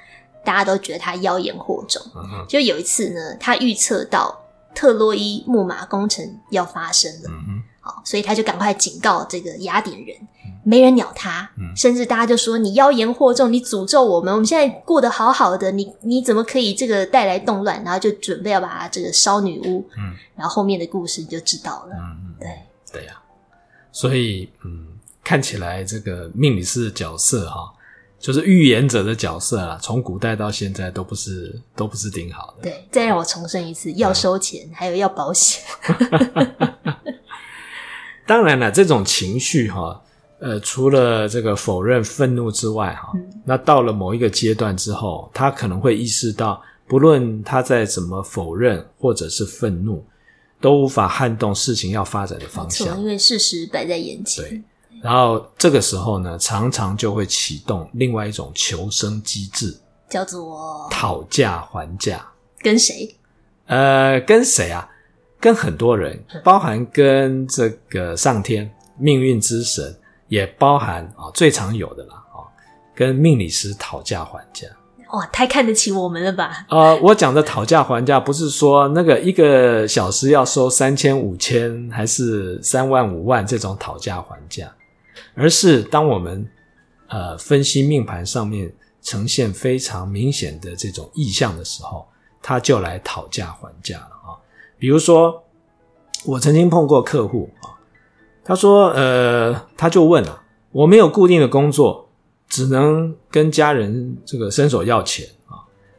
[0.43, 2.02] 大家都觉得他妖言惑众。
[2.15, 4.38] 嗯，就有一次呢，他预测到
[4.76, 7.30] 特洛伊木马工程要发生了。
[7.30, 10.17] 嗯，好，所以他就赶快警告这个雅典人，
[10.65, 11.50] 没人鸟他。
[11.58, 17.82] 嗯，甚至大家就说你妖言惑众，你诅咒我们，我们现在过得好好的，你你怎么可以这个带来动乱？
[17.84, 19.86] 然后就准备要把他这个烧女巫。
[19.98, 21.96] 嗯，然后后面的故事你就知道了。
[21.96, 22.50] 嗯，对。
[22.93, 23.19] 对呀、啊，
[23.91, 24.88] 所以嗯，
[25.23, 27.73] 看起来这个命理师的角色哈，
[28.19, 32.62] 就是预言者的角色啊，从古代到现在都不是都不是挺好的。
[32.62, 35.63] 对，再让我重申一次，要收钱，嗯、还有要保险。
[38.25, 40.01] 当然了，这种情绪哈，
[40.39, 50.06] 呃，除了这个否认、愤怒之外哈，嗯、那到了某一个阶段之后，他可能会意识到，不论他在怎么否认或者是愤怒。
[50.63, 54.45] 都无法撼动事情要发展的方向，因为事实摆在眼前。
[54.45, 54.63] 对，
[55.02, 59.78] 然后这个时候呢，常常就会启动另外一种求生机制，
[60.10, 62.26] 叫做讨价还价。
[62.60, 63.13] 跟谁？
[63.65, 64.89] 呃，跟谁啊？
[65.38, 69.93] 跟很多人，包含跟这个上天、命运之神，
[70.30, 72.47] 也包含啊、哦，最常有的啦啊、哦，
[72.95, 74.65] 跟命理师讨价还价。
[75.13, 76.65] 哇，太看得起我们了吧？
[76.69, 84.73] 呃，我讲的讨价还价，不是说那个一个小时要收三千、五千，还是三万、五万这种讨价还价，
[85.36, 86.43] 而是当我们
[87.10, 88.73] 呃分析命盘上面
[89.04, 92.08] 呈现非常明显的这种意向的时候，
[92.41, 94.34] 他就来讨价还价了啊。
[94.80, 95.43] 比如说，
[96.26, 97.78] 我曾经碰过客户啊，
[98.43, 102.02] 他说，呃，他就问了，我没有固定的工作。
[102.49, 105.58] 只能跟家人这个伸手要钱啊！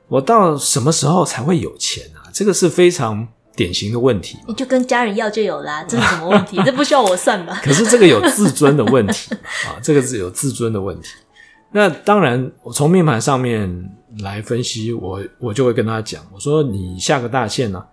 [0.09, 2.30] 我到什么时候才会有钱啊？
[2.33, 3.26] 这个是非常
[3.57, 4.38] 典型的问题。
[4.46, 6.61] 你就跟家人要就有啦，这是什么问题？
[6.66, 7.61] 这不需要我算吧？
[7.64, 9.35] 可是这个有自尊的问题
[9.66, 11.09] 啊，这个是有自尊的问题。
[11.72, 17.87] 那当然，我从命盘上面来分析，我我就会跟他讲，我说你下个大限呢、啊，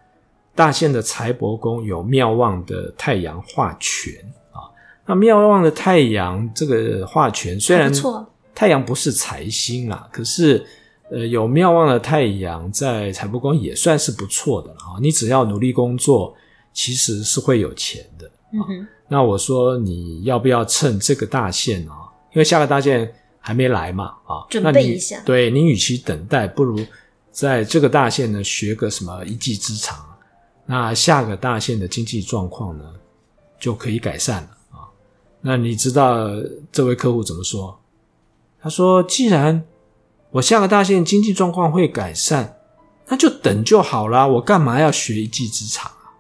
[0.54, 4.14] 大限的财帛宫有妙望的太阳化权
[4.52, 4.70] 啊。
[5.08, 8.28] 那妙望的太阳这个化权虽然不错。
[8.62, 10.63] 太阳不是财星啊，可是，
[11.10, 15.02] 呃，有妙望的太阳在财帛宫也算是不错的啊。
[15.02, 16.36] 你只要努力工作，
[16.71, 18.32] 其实是会有钱的。
[18.54, 18.88] 嗯哼。
[19.08, 22.06] 那我说你要不要趁这个大限啊？
[22.34, 25.19] 因为下个大限还没来嘛，啊，准备一下。
[25.26, 26.80] 对，你与其等待，不如
[27.32, 30.06] 在这个大限呢学个什么一技之长，
[30.67, 32.84] 那下个大限的经济状况呢
[33.60, 34.86] 就可以改善了啊。
[35.41, 36.30] 那你知道
[36.71, 37.76] 这位客户怎么说？
[38.62, 39.63] 他说：“既然
[40.30, 42.58] 我下个大限经济状况会改善，
[43.08, 44.28] 那就等就好啦。
[44.28, 46.13] 我干嘛要学一技之长啊？”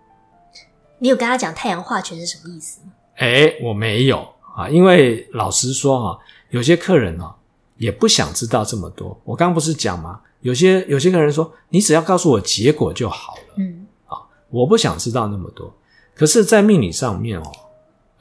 [0.97, 2.91] 你有跟他讲太阳化权是什么意思吗？
[3.17, 6.17] 哎，我没有啊，因为老实说啊，
[6.49, 7.35] 有些客人啊
[7.77, 9.19] 也不想知道这么多。
[9.23, 10.21] 我刚刚不是讲吗？
[10.41, 14.17] 有些有些客人说：“你只要告诉我结果就好了。”嗯，啊，
[14.49, 15.71] 我不想知道那么多。
[16.15, 17.51] 可是，在命理上面哦。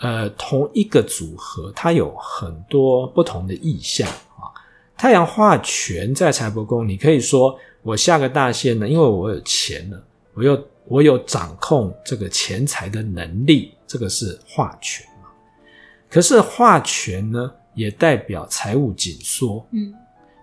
[0.01, 4.49] 呃，同一个组合，它有很多不同的意象啊。
[4.97, 15.29] 太阳化权在财帛宫，你可以说我下个大限呢，因为我有钱了，我有我有掌控这个钱财的能力，这个是化权嘛。
[16.09, 19.93] 可是化权呢，也代表财务紧缩，嗯，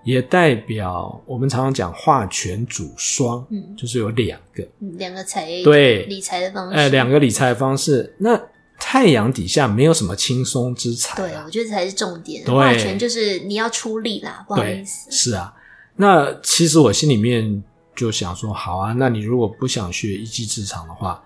[0.04, 4.64] 也代表我们常常讲化权主双，嗯，就是有两个，
[5.00, 8.40] 两个财对理财的方式，哎，两个理财的方式，那。
[8.80, 12.46] 太阳底下没有什么轻松之财，啊，对，我觉得这才是重点。
[12.46, 15.12] 化权就是你要出力啦，不好意思。
[15.12, 15.54] 是啊，
[15.96, 17.64] 那其实我心里面
[17.96, 21.22] 就想说，好啊，那你如果不想学一技之长的话，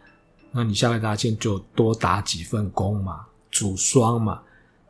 [0.52, 4.42] 那你下个大限就多打几份工嘛，主双嘛。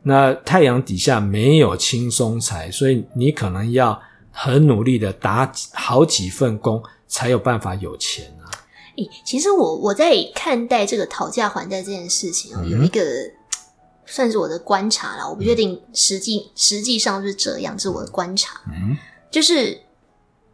[0.04, 4.00] 那太阳底下没有轻松财，所以你可能要
[4.32, 8.41] 很努力的打好几份工，才有办法有钱啊。
[8.96, 13.02] 诶，其实我我在看待这个讨价还价这件事情，嗯、有一个
[14.06, 18.60] 算是我的观察啦，我不确定实际、嗯、实际上是这样，这是我的观察。
[18.68, 18.96] 嗯，
[19.30, 19.80] 就是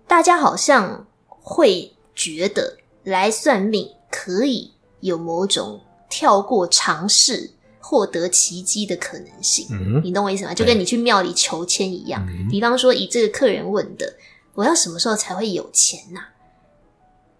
[0.06, 9.66] 大家好像会觉得来算命可以有某种跳过尝试获得奇迹的可能性。
[9.70, 10.54] 嗯，你懂我意思吗？
[10.54, 12.24] 就跟你去庙里求签一样。
[12.28, 14.14] 嗯、比方说，以这个客人问的，
[14.54, 16.28] 我要什么时候才会有钱呐、啊？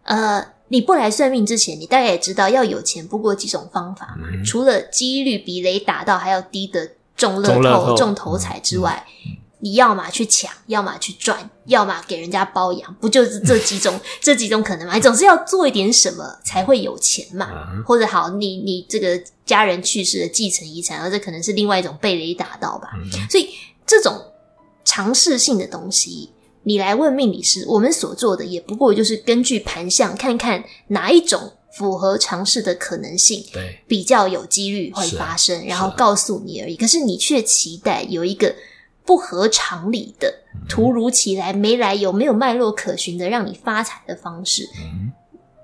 [0.05, 4.28] 呃，你不来算命之前，你大概也知道要有钱不过几种方法嘛。
[4.32, 9.04] 嗯、除了几率比雷打到还要低的中乐透、中头彩之外。
[9.06, 14.94] 嗯嗯你要么去抢，要么去赚，要么给人家包养，不就是这几种 这几种可能吗？
[14.94, 17.48] 你总是要做一点什么才会有钱嘛。
[17.74, 22.90] 嗯、或者好，你你这个家人去世了，继承遗产，而这可能是另外一种被雷打到吧。
[22.94, 23.50] 嗯、所以
[23.84, 24.16] 这种
[24.84, 26.30] 尝试性的东西，
[26.62, 36.76] 你来问命理师，我们所做的也不过就是根据盘相看看哪一种符合尝试的可能性，对，比较有几率会发生，然后告诉你而已。
[36.76, 38.54] 可是你却期待有一个。
[39.09, 44.68] 不合常理的，突如其来没来由、没有脉络可循的让你发财的方式。
[44.82, 45.11] 嗯，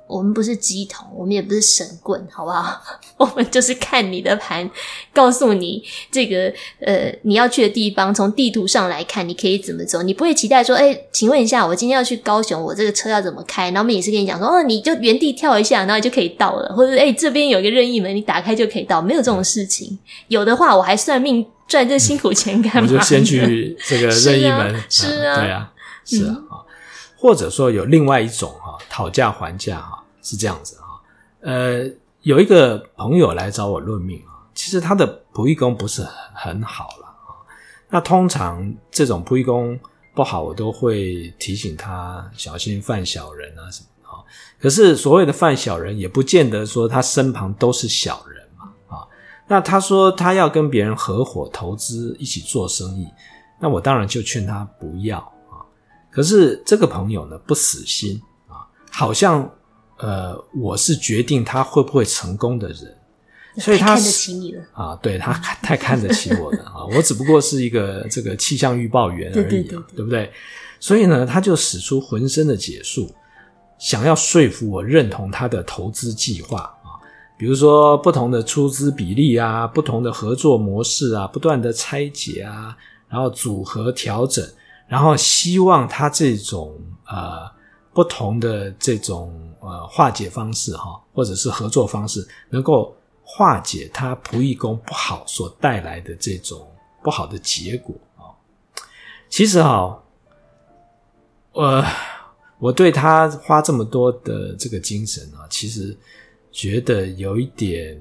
[0.07, 2.81] 我们不是鸡童，我们也不是神棍，好不好？
[3.17, 4.69] 我们就是看你的盘，
[5.13, 10.03] 告诉你这个呃你要去的地方，从地图上来看，你可以怎么走。
[10.03, 13.65] 你不会期待说，哎，请问一下，我今天要去高雄，我这个车要怎么开？
[13.67, 19.01] 然后我们也是跟你讲说，哦，你就原地跳一下，然后你就可以到了，或者哎，这边有一个任意门，你打开就可以到。
[19.01, 19.99] 没有这种事情，
[20.29, 21.47] 有的话我还算命。
[21.67, 22.83] 赚这辛苦钱干嘛？
[22.83, 25.73] 我就先去这个 任意门，是啊，是啊，对啊，
[26.05, 26.45] 是啊，嗯、
[27.17, 29.94] 或者说有另外一种哈，讨价还价哈，
[30.25, 31.01] 是这样子哈。
[31.43, 31.89] 呃，
[32.23, 36.05] 有一个朋友来找我论命啊，其实他的仆役宫不是
[36.35, 37.39] 很好了啊。
[37.89, 39.79] 那通常这种仆役宫
[40.13, 44.19] 不好，我都会提醒他小心犯小人啊什么啊。
[44.59, 48.35] 可是所谓的犯小人，也不见得说他身旁都是小人。
[49.47, 53.07] 那他说他要跟别人合伙投资一起做生意，
[53.61, 55.61] 那我当然就劝他不要啊。
[56.11, 58.19] 可是这个朋友呢，不死心
[58.49, 59.47] 啊，好像
[60.05, 62.95] 呃我是决定他会不会成功的人，
[63.59, 65.33] 所以他看得起你了啊，对，他
[65.63, 70.31] 太看得起我了 啊，我只不过是一个这个气象预报员而已，对，对，对，对，对不对？
[70.81, 73.11] 所以呢，他就使出浑身的解数，
[73.79, 77.01] 想要说服我认同他的投资计划啊。
[77.39, 82.77] 比如说不同的出资比例啊，不同的合作模式啊，不断的拆解啊，
[83.09, 84.47] 然后组合调整，
[84.87, 87.51] 然后希望他这种呃
[87.95, 96.71] 不同的这种呃化解方式哈，或者是合作方式，能够化解他仆役宫不好所带来的这种
[97.03, 98.29] 不好的结果啊。
[99.29, 100.03] 其实哈，
[101.53, 101.85] 呃，
[102.59, 105.97] 我对他花这么多的这个精神啊，其实。
[106.57, 108.01] 觉得有一点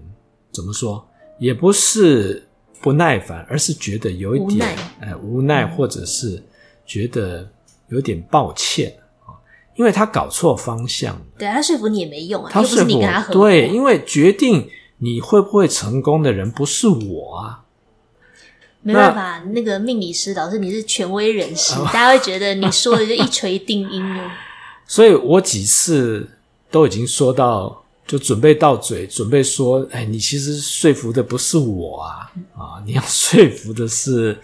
[0.52, 1.04] 怎么说，
[1.40, 2.48] 也不是
[2.84, 6.40] 不耐烦，而是觉得有一点无奈，哎，无奈，或者是
[6.86, 7.50] 觉得
[7.88, 9.03] 有点抱歉啊，
[9.76, 11.20] 因为他搞错方向。
[11.38, 13.44] 对，他说服你也没用啊，他说服你跟他合作。
[13.44, 17.64] 对，因为决定你会不会成功的人不是我啊，
[18.82, 24.32] 没办法，那，那个命理师老师你是权威人士，大家会觉得你说的就一锤定音了。
[24.88, 26.30] 所以我几次
[26.70, 27.80] 都已经说到。
[28.06, 34.38] 就准备到嘴，准备说：“哎，你其实说服的不是我啊，啊，你要说服的是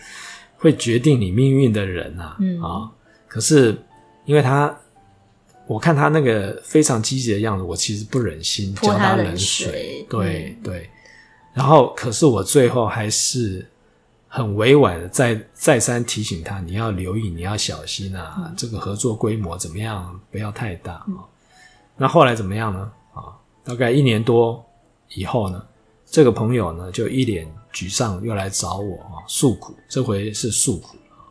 [0.55, 2.89] 会决定你命运的人啊，嗯、啊。
[3.27, 3.77] 可是
[4.23, 4.73] 因为他，
[5.69, 10.03] 我看他那个非常积极的样子，我其实不忍心浇他冷水。
[10.09, 10.89] 对、嗯、对。
[11.53, 13.63] 然后，可是我最后还是
[14.27, 20.19] 很委婉的再再三提醒他：你要留意，你要小心啊，嗯、这个合作规模怎么样？
[20.31, 21.05] 不要太大啊。
[21.09, 21.17] 嗯、
[21.95, 22.91] 那后来怎么样呢？
[23.13, 24.65] 啊？”大概一年多
[25.13, 25.63] 以后呢，
[26.07, 29.75] 这个朋友呢就一脸沮丧，又来找我啊诉苦。
[29.87, 31.29] 这回是诉苦啊，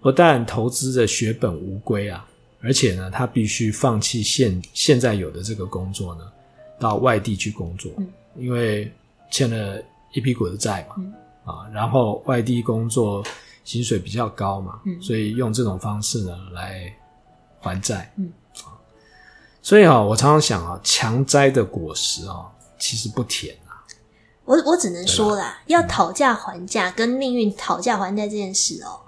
[0.00, 2.24] 不但投资的血本无归啊，
[2.64, 6.24] 而且呢，他必须放弃现现在有的这个工作呢，
[6.80, 8.90] 到外地去工作，嗯、因为
[9.30, 13.22] 欠了一屁股的债嘛，嗯、啊，然后外地工作
[13.64, 16.92] 薪水比较高嘛，嗯、所以用这种方式呢来
[17.60, 18.12] 还债。
[18.16, 18.32] 嗯
[19.62, 23.80] 所以啊，我常常想啊，强摘的果实啊，其实不甜啊。
[24.44, 29.00] 我我只能说啦，要讨价还价，跟命运讨价还价这件事哦。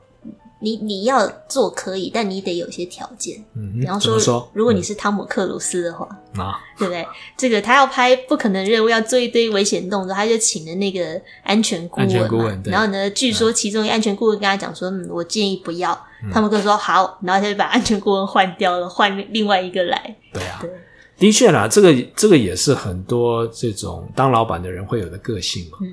[0.58, 3.36] 你你要做可以，但你得有些条件。
[3.54, 7.06] 嗯哼，比方说，说如果你是汤姆克鲁斯的话，啊、嗯，对不对？
[7.36, 12.06] 这个他要拍不可能任务，要做一堆危险动作，他就请了那个安全顾问。
[12.06, 15.92] 安全顾问，然后呢，据说其中一个安全顾问跟他讲说：“嗯，我建议不要。
[16.24, 20.16] 嗯”汤姆克说：“好。”然后他就把安全顾问换掉了，换另外一个来。
[20.32, 20.70] 对啊，对，
[21.18, 25.78] 的确啦，这个这个也是很多这种当老板的人会有的个性嘛。
[25.82, 25.92] 嗯，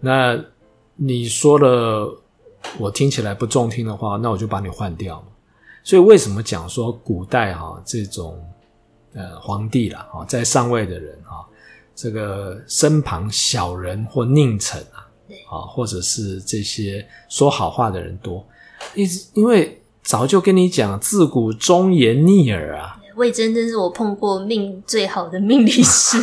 [0.00, 0.44] 那
[0.96, 2.19] 你说了。
[2.78, 5.22] 我听起来不中听的话，那我就把你换掉。
[5.82, 8.38] 所以为什么讲说古代哈这种
[9.14, 11.46] 呃皇帝啦哈在上位的人哈，
[11.94, 18.46] 这个身旁小人或佞臣啊，对啊，或者是这些说好话的人多，
[18.94, 22.99] 因因为早就跟你讲，自古忠言逆耳啊。
[23.20, 26.16] 魏征真是我碰过命最好的命理师，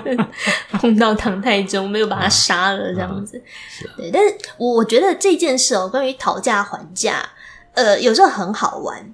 [0.72, 3.42] 碰到唐太宗没有把他杀了这样子。
[3.94, 7.28] 对，但是我我觉得这件事哦，关于讨价还价，
[7.74, 9.12] 呃，有时候很好玩。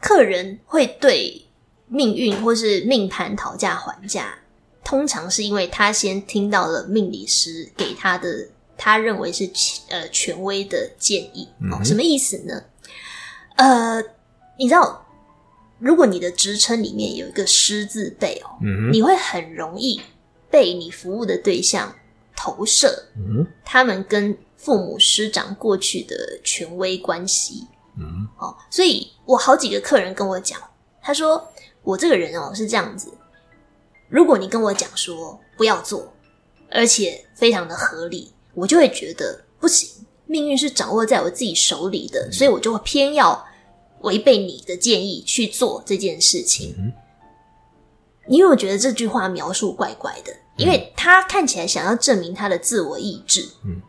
[0.00, 1.46] 客人会对
[1.86, 4.34] 命运或是命盘讨价还价，
[4.82, 9.48] 通常是因为他先听到了命理师给他的他认为是
[9.90, 11.48] 呃权威的建议。
[11.70, 12.64] 哦，什么意思呢？
[13.54, 14.02] 呃，
[14.58, 15.01] 你知道。
[15.82, 20.00] 如果你的职称里面有一个师字辈哦，嗯，你会很容易
[20.48, 21.92] 被你服务的对象
[22.36, 27.66] 投射，嗯，他们跟父母师长过去的权威关系，
[27.98, 30.60] 嗯，哦，所以我好几个客人跟我讲，
[31.02, 31.44] 他说
[31.82, 33.12] 我这个人哦是这样子，
[34.08, 36.14] 如果你跟我讲说不要做，
[36.70, 43.44] 而且非常的合理，我就会觉得不行，命运是掌握在我自己手里的，所以我就会偏要。
[44.02, 46.92] 违背你的建议去做这件事情，嗯、
[48.28, 53.48] 因为我觉得这句话描述怪怪的，因为他看起来想要证明他的自我意志。
[53.64, 53.80] 嗯，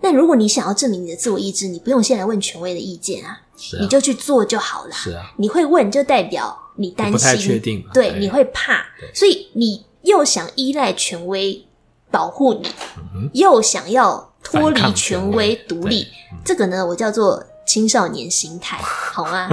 [0.00, 3.40] 但如果你想要证明你的自我意志，你不用先来问权威的意见啊，啊，
[3.80, 4.92] 你就去做就好了。
[4.92, 11.64] 是啊，你会问就代表你担心，不太确定，对，对，你会怕，所以你又想依赖权威
[12.10, 12.68] 保护你，
[13.14, 16.06] 嗯，又想要脱离权威独立，
[16.44, 17.44] 这个呢，我叫做。
[17.66, 18.78] 青少年心态，
[19.12, 19.48] 好吗？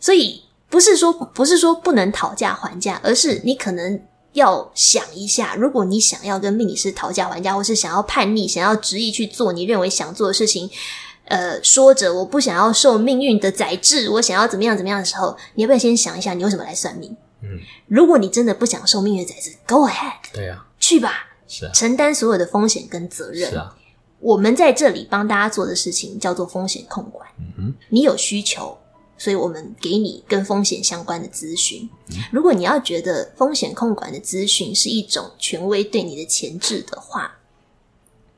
[0.00, 4.00] 所以不是说不是说不能讨价还价，而是你可能
[4.32, 10.68] 要想一下，如果你想要跟命理师讨价还价，或是想要叛逆，想要执意去做你认为想做的事情，
[11.24, 17.16] 呃，说着我不想要受命运的宰制，我想要怎么样怎么样的时候，你要不要先想一下，你为什么来算命？
[17.42, 17.48] 嗯，
[17.86, 23.74] 如果你真的不想受命运的宰制，Go ahead，对啊，去吧，是啊，承担所有的风险跟责任，是啊。
[24.20, 27.28] 我们在这里帮大家做的事情叫做风险控管。
[27.88, 28.76] 你有需求，
[29.16, 31.88] 所以我们给你跟风险相关的咨询。
[32.32, 37.38] 如果你要觉得风险控管的咨询是一种权威对你的前置的话，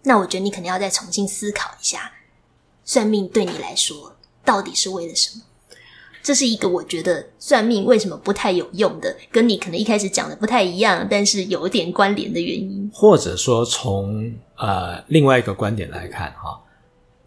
[0.03, 2.13] 那我觉得你可能要再重新思考一下，
[2.85, 5.45] 算命对你来说到底是为了什么？
[6.23, 12.91] 这是一个我觉得算命为什么不太有用的，跟你可能一开始讲的不太一样，但是有一点关联的原因。
[12.93, 16.61] 或者说从呃另外一个观点来看哈，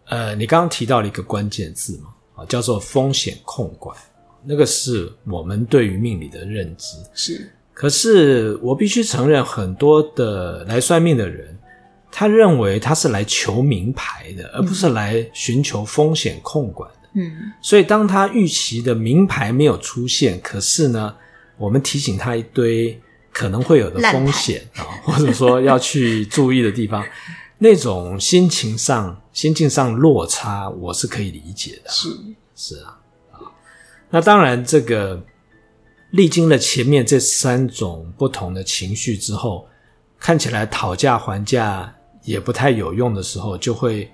[0.06, 3.96] 呃，你刚刚提到了一个关键字嘛，啊，叫做风险控管，
[4.44, 6.96] 那个是我们对于命理的认知。
[7.14, 11.58] 是，可是我必须承认，很多的来算命的人，
[12.12, 17.03] 他认为他是来求名牌的，而不是来寻求风险控管的。
[17.16, 21.14] 嗯，所以当他预期的名牌没有出现，可是呢，
[21.56, 23.00] 我们提醒他一堆
[23.32, 27.06] 可能会有的风险啊，或者说要去注意的地方，
[27.58, 31.90] 那种心情上、心境上落差，我是可以理解的。
[31.90, 32.08] 是
[32.56, 32.98] 是啊
[33.30, 33.38] 啊，
[34.10, 35.24] 那当然，这个
[36.10, 39.68] 历经了前面这三种不同的情绪之后，
[40.18, 41.94] 看起来讨价还价
[42.24, 44.10] 也不太有用的时候，就会。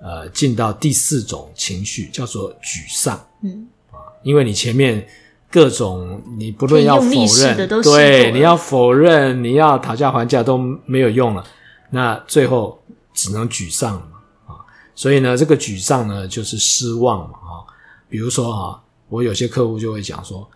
[0.00, 3.66] 呃，进到第四种情绪叫做沮丧，嗯。
[3.90, 5.06] 啊，因为你前面
[5.50, 11.42] 各种你不论要否认，对，你要否认，你要讨价还价都没有用了，
[11.90, 12.80] 那最后
[13.14, 14.60] 只能沮丧了嘛啊，
[14.94, 17.64] 所以呢，这个沮丧呢就是失望嘛啊，
[18.08, 20.48] 比如说啊，我有些客户就会讲说，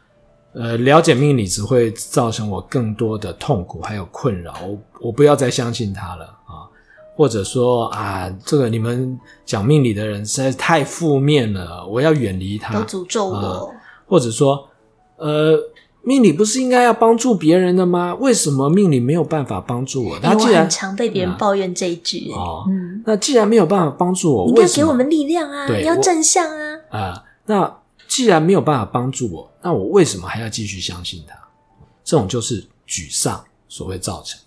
[0.53, 6.69] 呃，了解命理只会造成我更多的痛苦还有困扰，我我不要再相信他了啊。
[7.23, 9.17] 或者说啊，这个你们
[9.47, 12.75] 讲命理的人实在是太负面了，我要远离他。
[12.75, 13.37] 都诅咒我。
[13.37, 13.75] 呃，
[14.09, 14.69] 或者说，
[15.19, 15.57] 呃，
[16.03, 18.13] 命理不是应该要帮助别人的吗？
[18.17, 20.19] 为什么命理没有办法帮助我？
[20.19, 26.75] 他既然常被别人抱怨这一句，嗯，哦，嗯，那既然没有办法帮助我，你应该给我们力量啊，你要正向啊。
[26.91, 31.37] 啊，呃，那既然没有办法帮助我，那我为什么还要继续相信他？
[32.03, 34.41] 这种就是沮丧所会造成。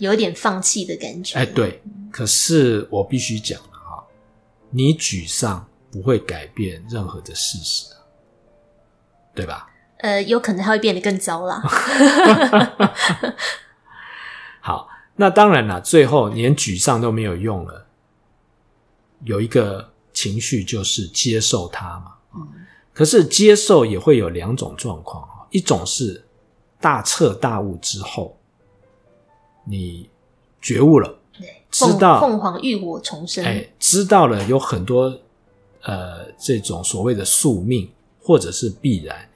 [0.00, 1.38] 有点放弃的感觉。
[1.38, 1.80] 哎，对，
[2.10, 4.04] 可是我必须讲了哈，
[4.70, 7.86] 你沮丧不会改变任何的事实，
[9.34, 9.70] 对吧？
[9.98, 11.60] 呃，有可能它会变得更糟了。
[14.60, 17.86] 好，那当然了，最后连沮丧都没有用了，
[19.24, 22.14] 有一个情绪就是接受它嘛。
[22.34, 22.48] 嗯。
[22.92, 26.24] 可是接受也会有两种状况哈，一种是
[26.80, 28.39] 大彻大悟之后。
[29.70, 30.10] 你
[30.60, 31.16] 觉悟了，
[31.70, 35.16] 知道凤凰浴火重生，哎，知道了有很多
[35.82, 37.88] 呃这种所谓的宿命
[38.20, 39.28] 或者是必然，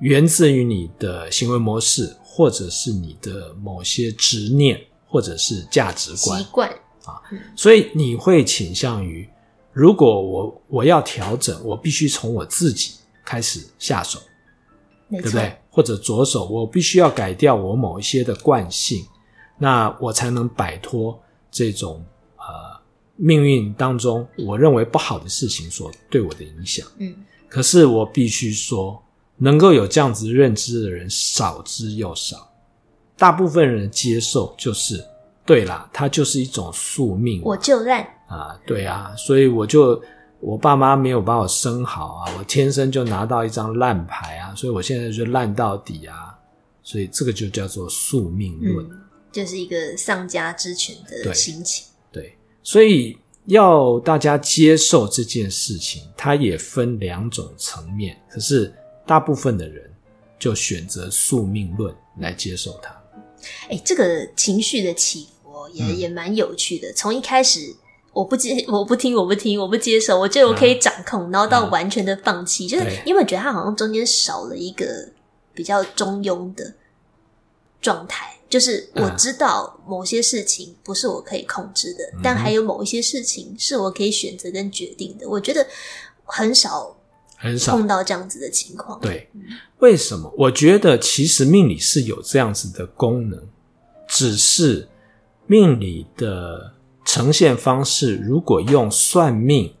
[0.00, 6.68] 源自于你的行为模式，或者是你的某些执念，或者是价值观、习惯
[7.04, 7.22] 啊。
[7.56, 9.28] 所以你会倾向于，
[9.72, 14.18] 如果我我要调整，我必须从我自己开始下手，
[15.10, 15.56] 对不对？
[15.70, 19.04] 或者着手，我必须要改掉我某一些的惯性，
[19.58, 22.04] 那我才能摆脱这种
[22.36, 22.44] 呃
[23.16, 26.86] 命运当中我认为不好的事情所对我的影响。
[26.98, 27.14] 嗯，
[27.48, 29.02] 可是我必须说，
[29.36, 32.48] 能够有这样子认知的人少之又少，
[33.16, 35.04] 大部分人接受就是
[35.44, 38.02] 对啦，它就是一种宿命，我就烂。
[38.28, 40.02] 啊，对啊，所以我就。
[40.40, 46.32] 我爸妈没有把我生好啊，我天生就拿到一张烂牌啊，所以我现在就烂到底啊，
[46.80, 49.00] 所以这个就叫做宿命论，嗯，
[49.32, 51.86] 就是一个丧家之犬的心情。
[52.10, 53.16] 对，对，所以
[53.46, 58.72] 要大家接受这件事情，它也分两种层面，可是
[59.06, 59.90] 大部分的人
[60.38, 62.94] 就选择宿命论来接受它。
[63.70, 67.76] 哎，这个情绪的起伏也、嗯、也蛮有趣的，从一开始。
[68.10, 70.18] 我不接， 我不听，我不听，我不接受。
[70.18, 75.08] 我觉得我可以掌控，啊、然后到完全的放弃，啊、就是因为我觉得他好像中间少了一个
[75.54, 76.74] 比较中庸的
[77.80, 78.37] 状态。
[78.48, 85.28] 就是我知道某些事情不是我可以控制的，啊、但还有某一些事情是我可以选择跟决定的。
[85.28, 85.66] 我觉得
[86.24, 86.96] 很少
[87.36, 88.98] 很少碰到这样子的情况。
[89.00, 89.28] 对，
[89.78, 90.32] 为什么？
[90.36, 93.40] 我觉得其实命理是有这样子的功能，
[94.08, 94.88] 只是
[95.46, 96.74] 命理的。
[97.04, 99.74] 呈现方式，如果用算命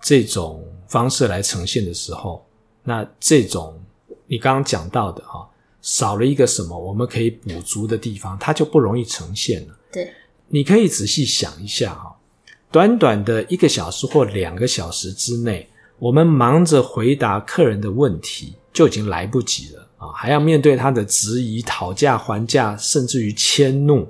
[0.00, 2.46] 这种方式来呈现的时候，
[2.84, 3.76] 那这种
[4.28, 5.47] 你刚刚讲到的哈，
[5.80, 9.74] 少了一个什么我们可以补足的地方，它就不容易呈现了。
[9.92, 10.12] 对，
[10.48, 12.16] 你可以仔细想一下哈，
[12.70, 15.68] 短短的一个小时或两个小时之内，
[15.98, 24.06] 我们忙着回答客人的问题就已经来不及了啊，还要面对他的质疑、讨价还价，甚至于迁怒。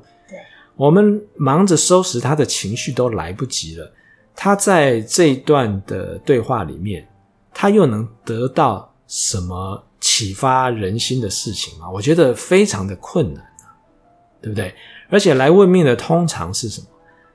[0.75, 3.93] 我们忙着收拾他的情绪都来不及了，
[4.35, 7.09] 他在这一段的对话里面，
[7.53, 9.85] 他又能得到什么
[10.19, 11.89] 启发人心的事情吗？
[11.89, 13.71] 我觉得非常的困难啊，
[14.43, 14.75] 对不对？
[15.09, 16.87] 而且来问命的通常是什么？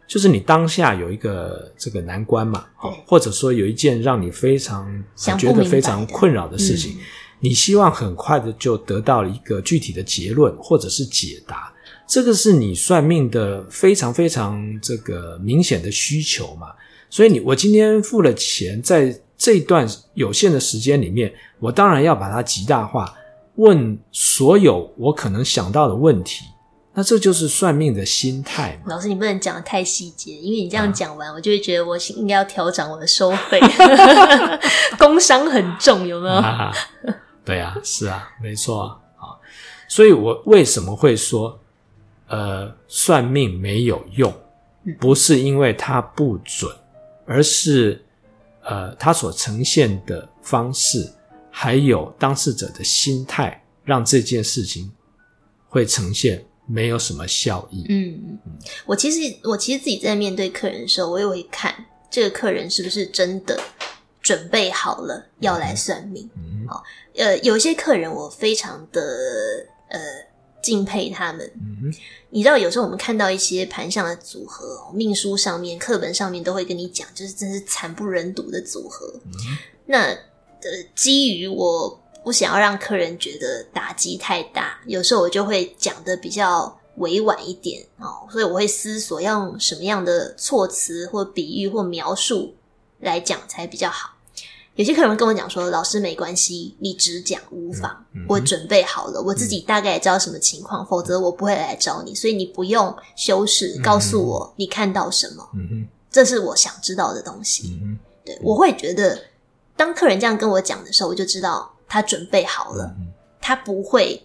[0.05, 2.65] 就是你当下有一个这个难关嘛，
[3.07, 6.97] 或者说有一件让你非常觉得非常困扰的事情，
[7.39, 11.73] 你希望很快的就得到了一个具体的结论或者是解答。
[12.05, 16.67] 这个是你算命的非常非常这个明显的需求嘛？
[17.09, 23.13] 所以你我今天付了钱，在这段有限的时间里面，我当然要把它极大化，
[23.55, 26.45] 问所有我可能想到的问题。
[26.93, 28.95] 那这就是算命的心态嘛。
[28.95, 33.59] 老师，你不能讲的太细节，因为你这样讲完，啊、我就会觉得我应该要调整我的收费，
[34.97, 36.35] 工伤很重，有没有？
[36.35, 36.71] 啊
[37.43, 38.81] 对啊，是啊，没错
[39.17, 39.35] 啊。
[39.89, 41.59] 所以我为什么会说？
[42.29, 44.33] 呃，算命没有用，
[44.99, 46.71] 不是因为它不准，
[47.25, 48.02] 而是
[48.63, 51.11] 呃，它所呈现的方式，
[51.51, 54.91] 还有当事者的心态，让这件事情
[55.67, 57.85] 会呈现没有什么效益。
[57.89, 58.39] 嗯，
[58.85, 61.73] 我其实我其实自己在面对客人的时候，我也会看
[62.09, 63.59] 这个客人是不是真的
[64.21, 66.29] 准备好了要来算命。
[66.35, 66.83] 嗯，好，
[67.15, 69.01] 呃，有一些客人我非常的
[69.89, 69.99] 呃。
[70.63, 71.99] 敬佩他们，嗯哼，
[72.29, 79.13] 你知道，有时候我们看到一些盘相的组合，命书上面、课本上面都会跟你讲，就是真是惨不忍睹的组合。
[79.25, 79.31] 嗯，
[79.85, 92.55] 那呃，基于我不想要让客人觉得打击太大，有时候我就会讲的比较委婉一点哦，所以我会思索要用什么样的措辞或比喻或描述
[93.01, 94.12] 来讲才比较好。
[94.75, 105.47] 有些客人跟我讲说：“老师没关系，你只讲无妨，嗯嗯、我准备好了，我自己大概也知道什么情况，嗯、否则我不会来找你，所以你不用修饰，告诉我你看到什么，
[106.09, 107.79] 这是我想知道的东西。
[107.83, 109.19] 嗯”对，我会觉得，
[109.77, 114.23] 当客人这样跟我讲的时候，我就知道他准备好了，嗯、他不会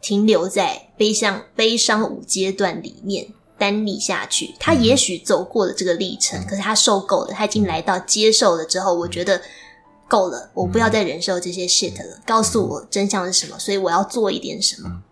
[0.00, 4.52] 停留在悲伤悲伤五阶段里面单立下去。
[4.58, 9.40] 他也许走过了这个历程，嗯、可是他受够了，他已经来到接受了之后，我觉得。
[10.08, 12.16] 够了，我不要再忍受这些 shit 了。
[12.16, 15.02] 嗯、告诉我真相是什么，所以我要做一点什么。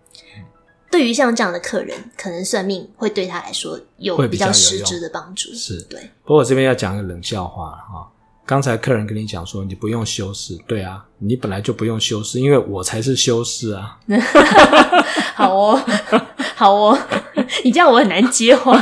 [0.91, 5.53] 对于像这样的客人，可能算命会对他来说有比较实质的帮助。
[5.53, 6.01] 是对。
[6.25, 8.11] 不过我这边要讲一个冷笑话哈。
[8.47, 13.99] 刚才客人跟你讲说你不用修饰，对啊，你本来就不用修饰，因为我才是修饰啊。
[15.35, 15.85] 好哦，
[16.55, 16.99] 好哦，
[17.65, 18.79] 你这样我很难接话。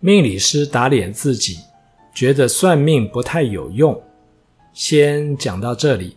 [0.00, 1.58] 命理师打脸自己，
[2.14, 4.00] 觉得算命不太有用，
[4.72, 6.16] 先讲到这里，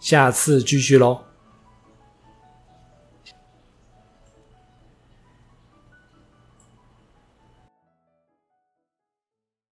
[0.00, 1.23] 下次继续喽。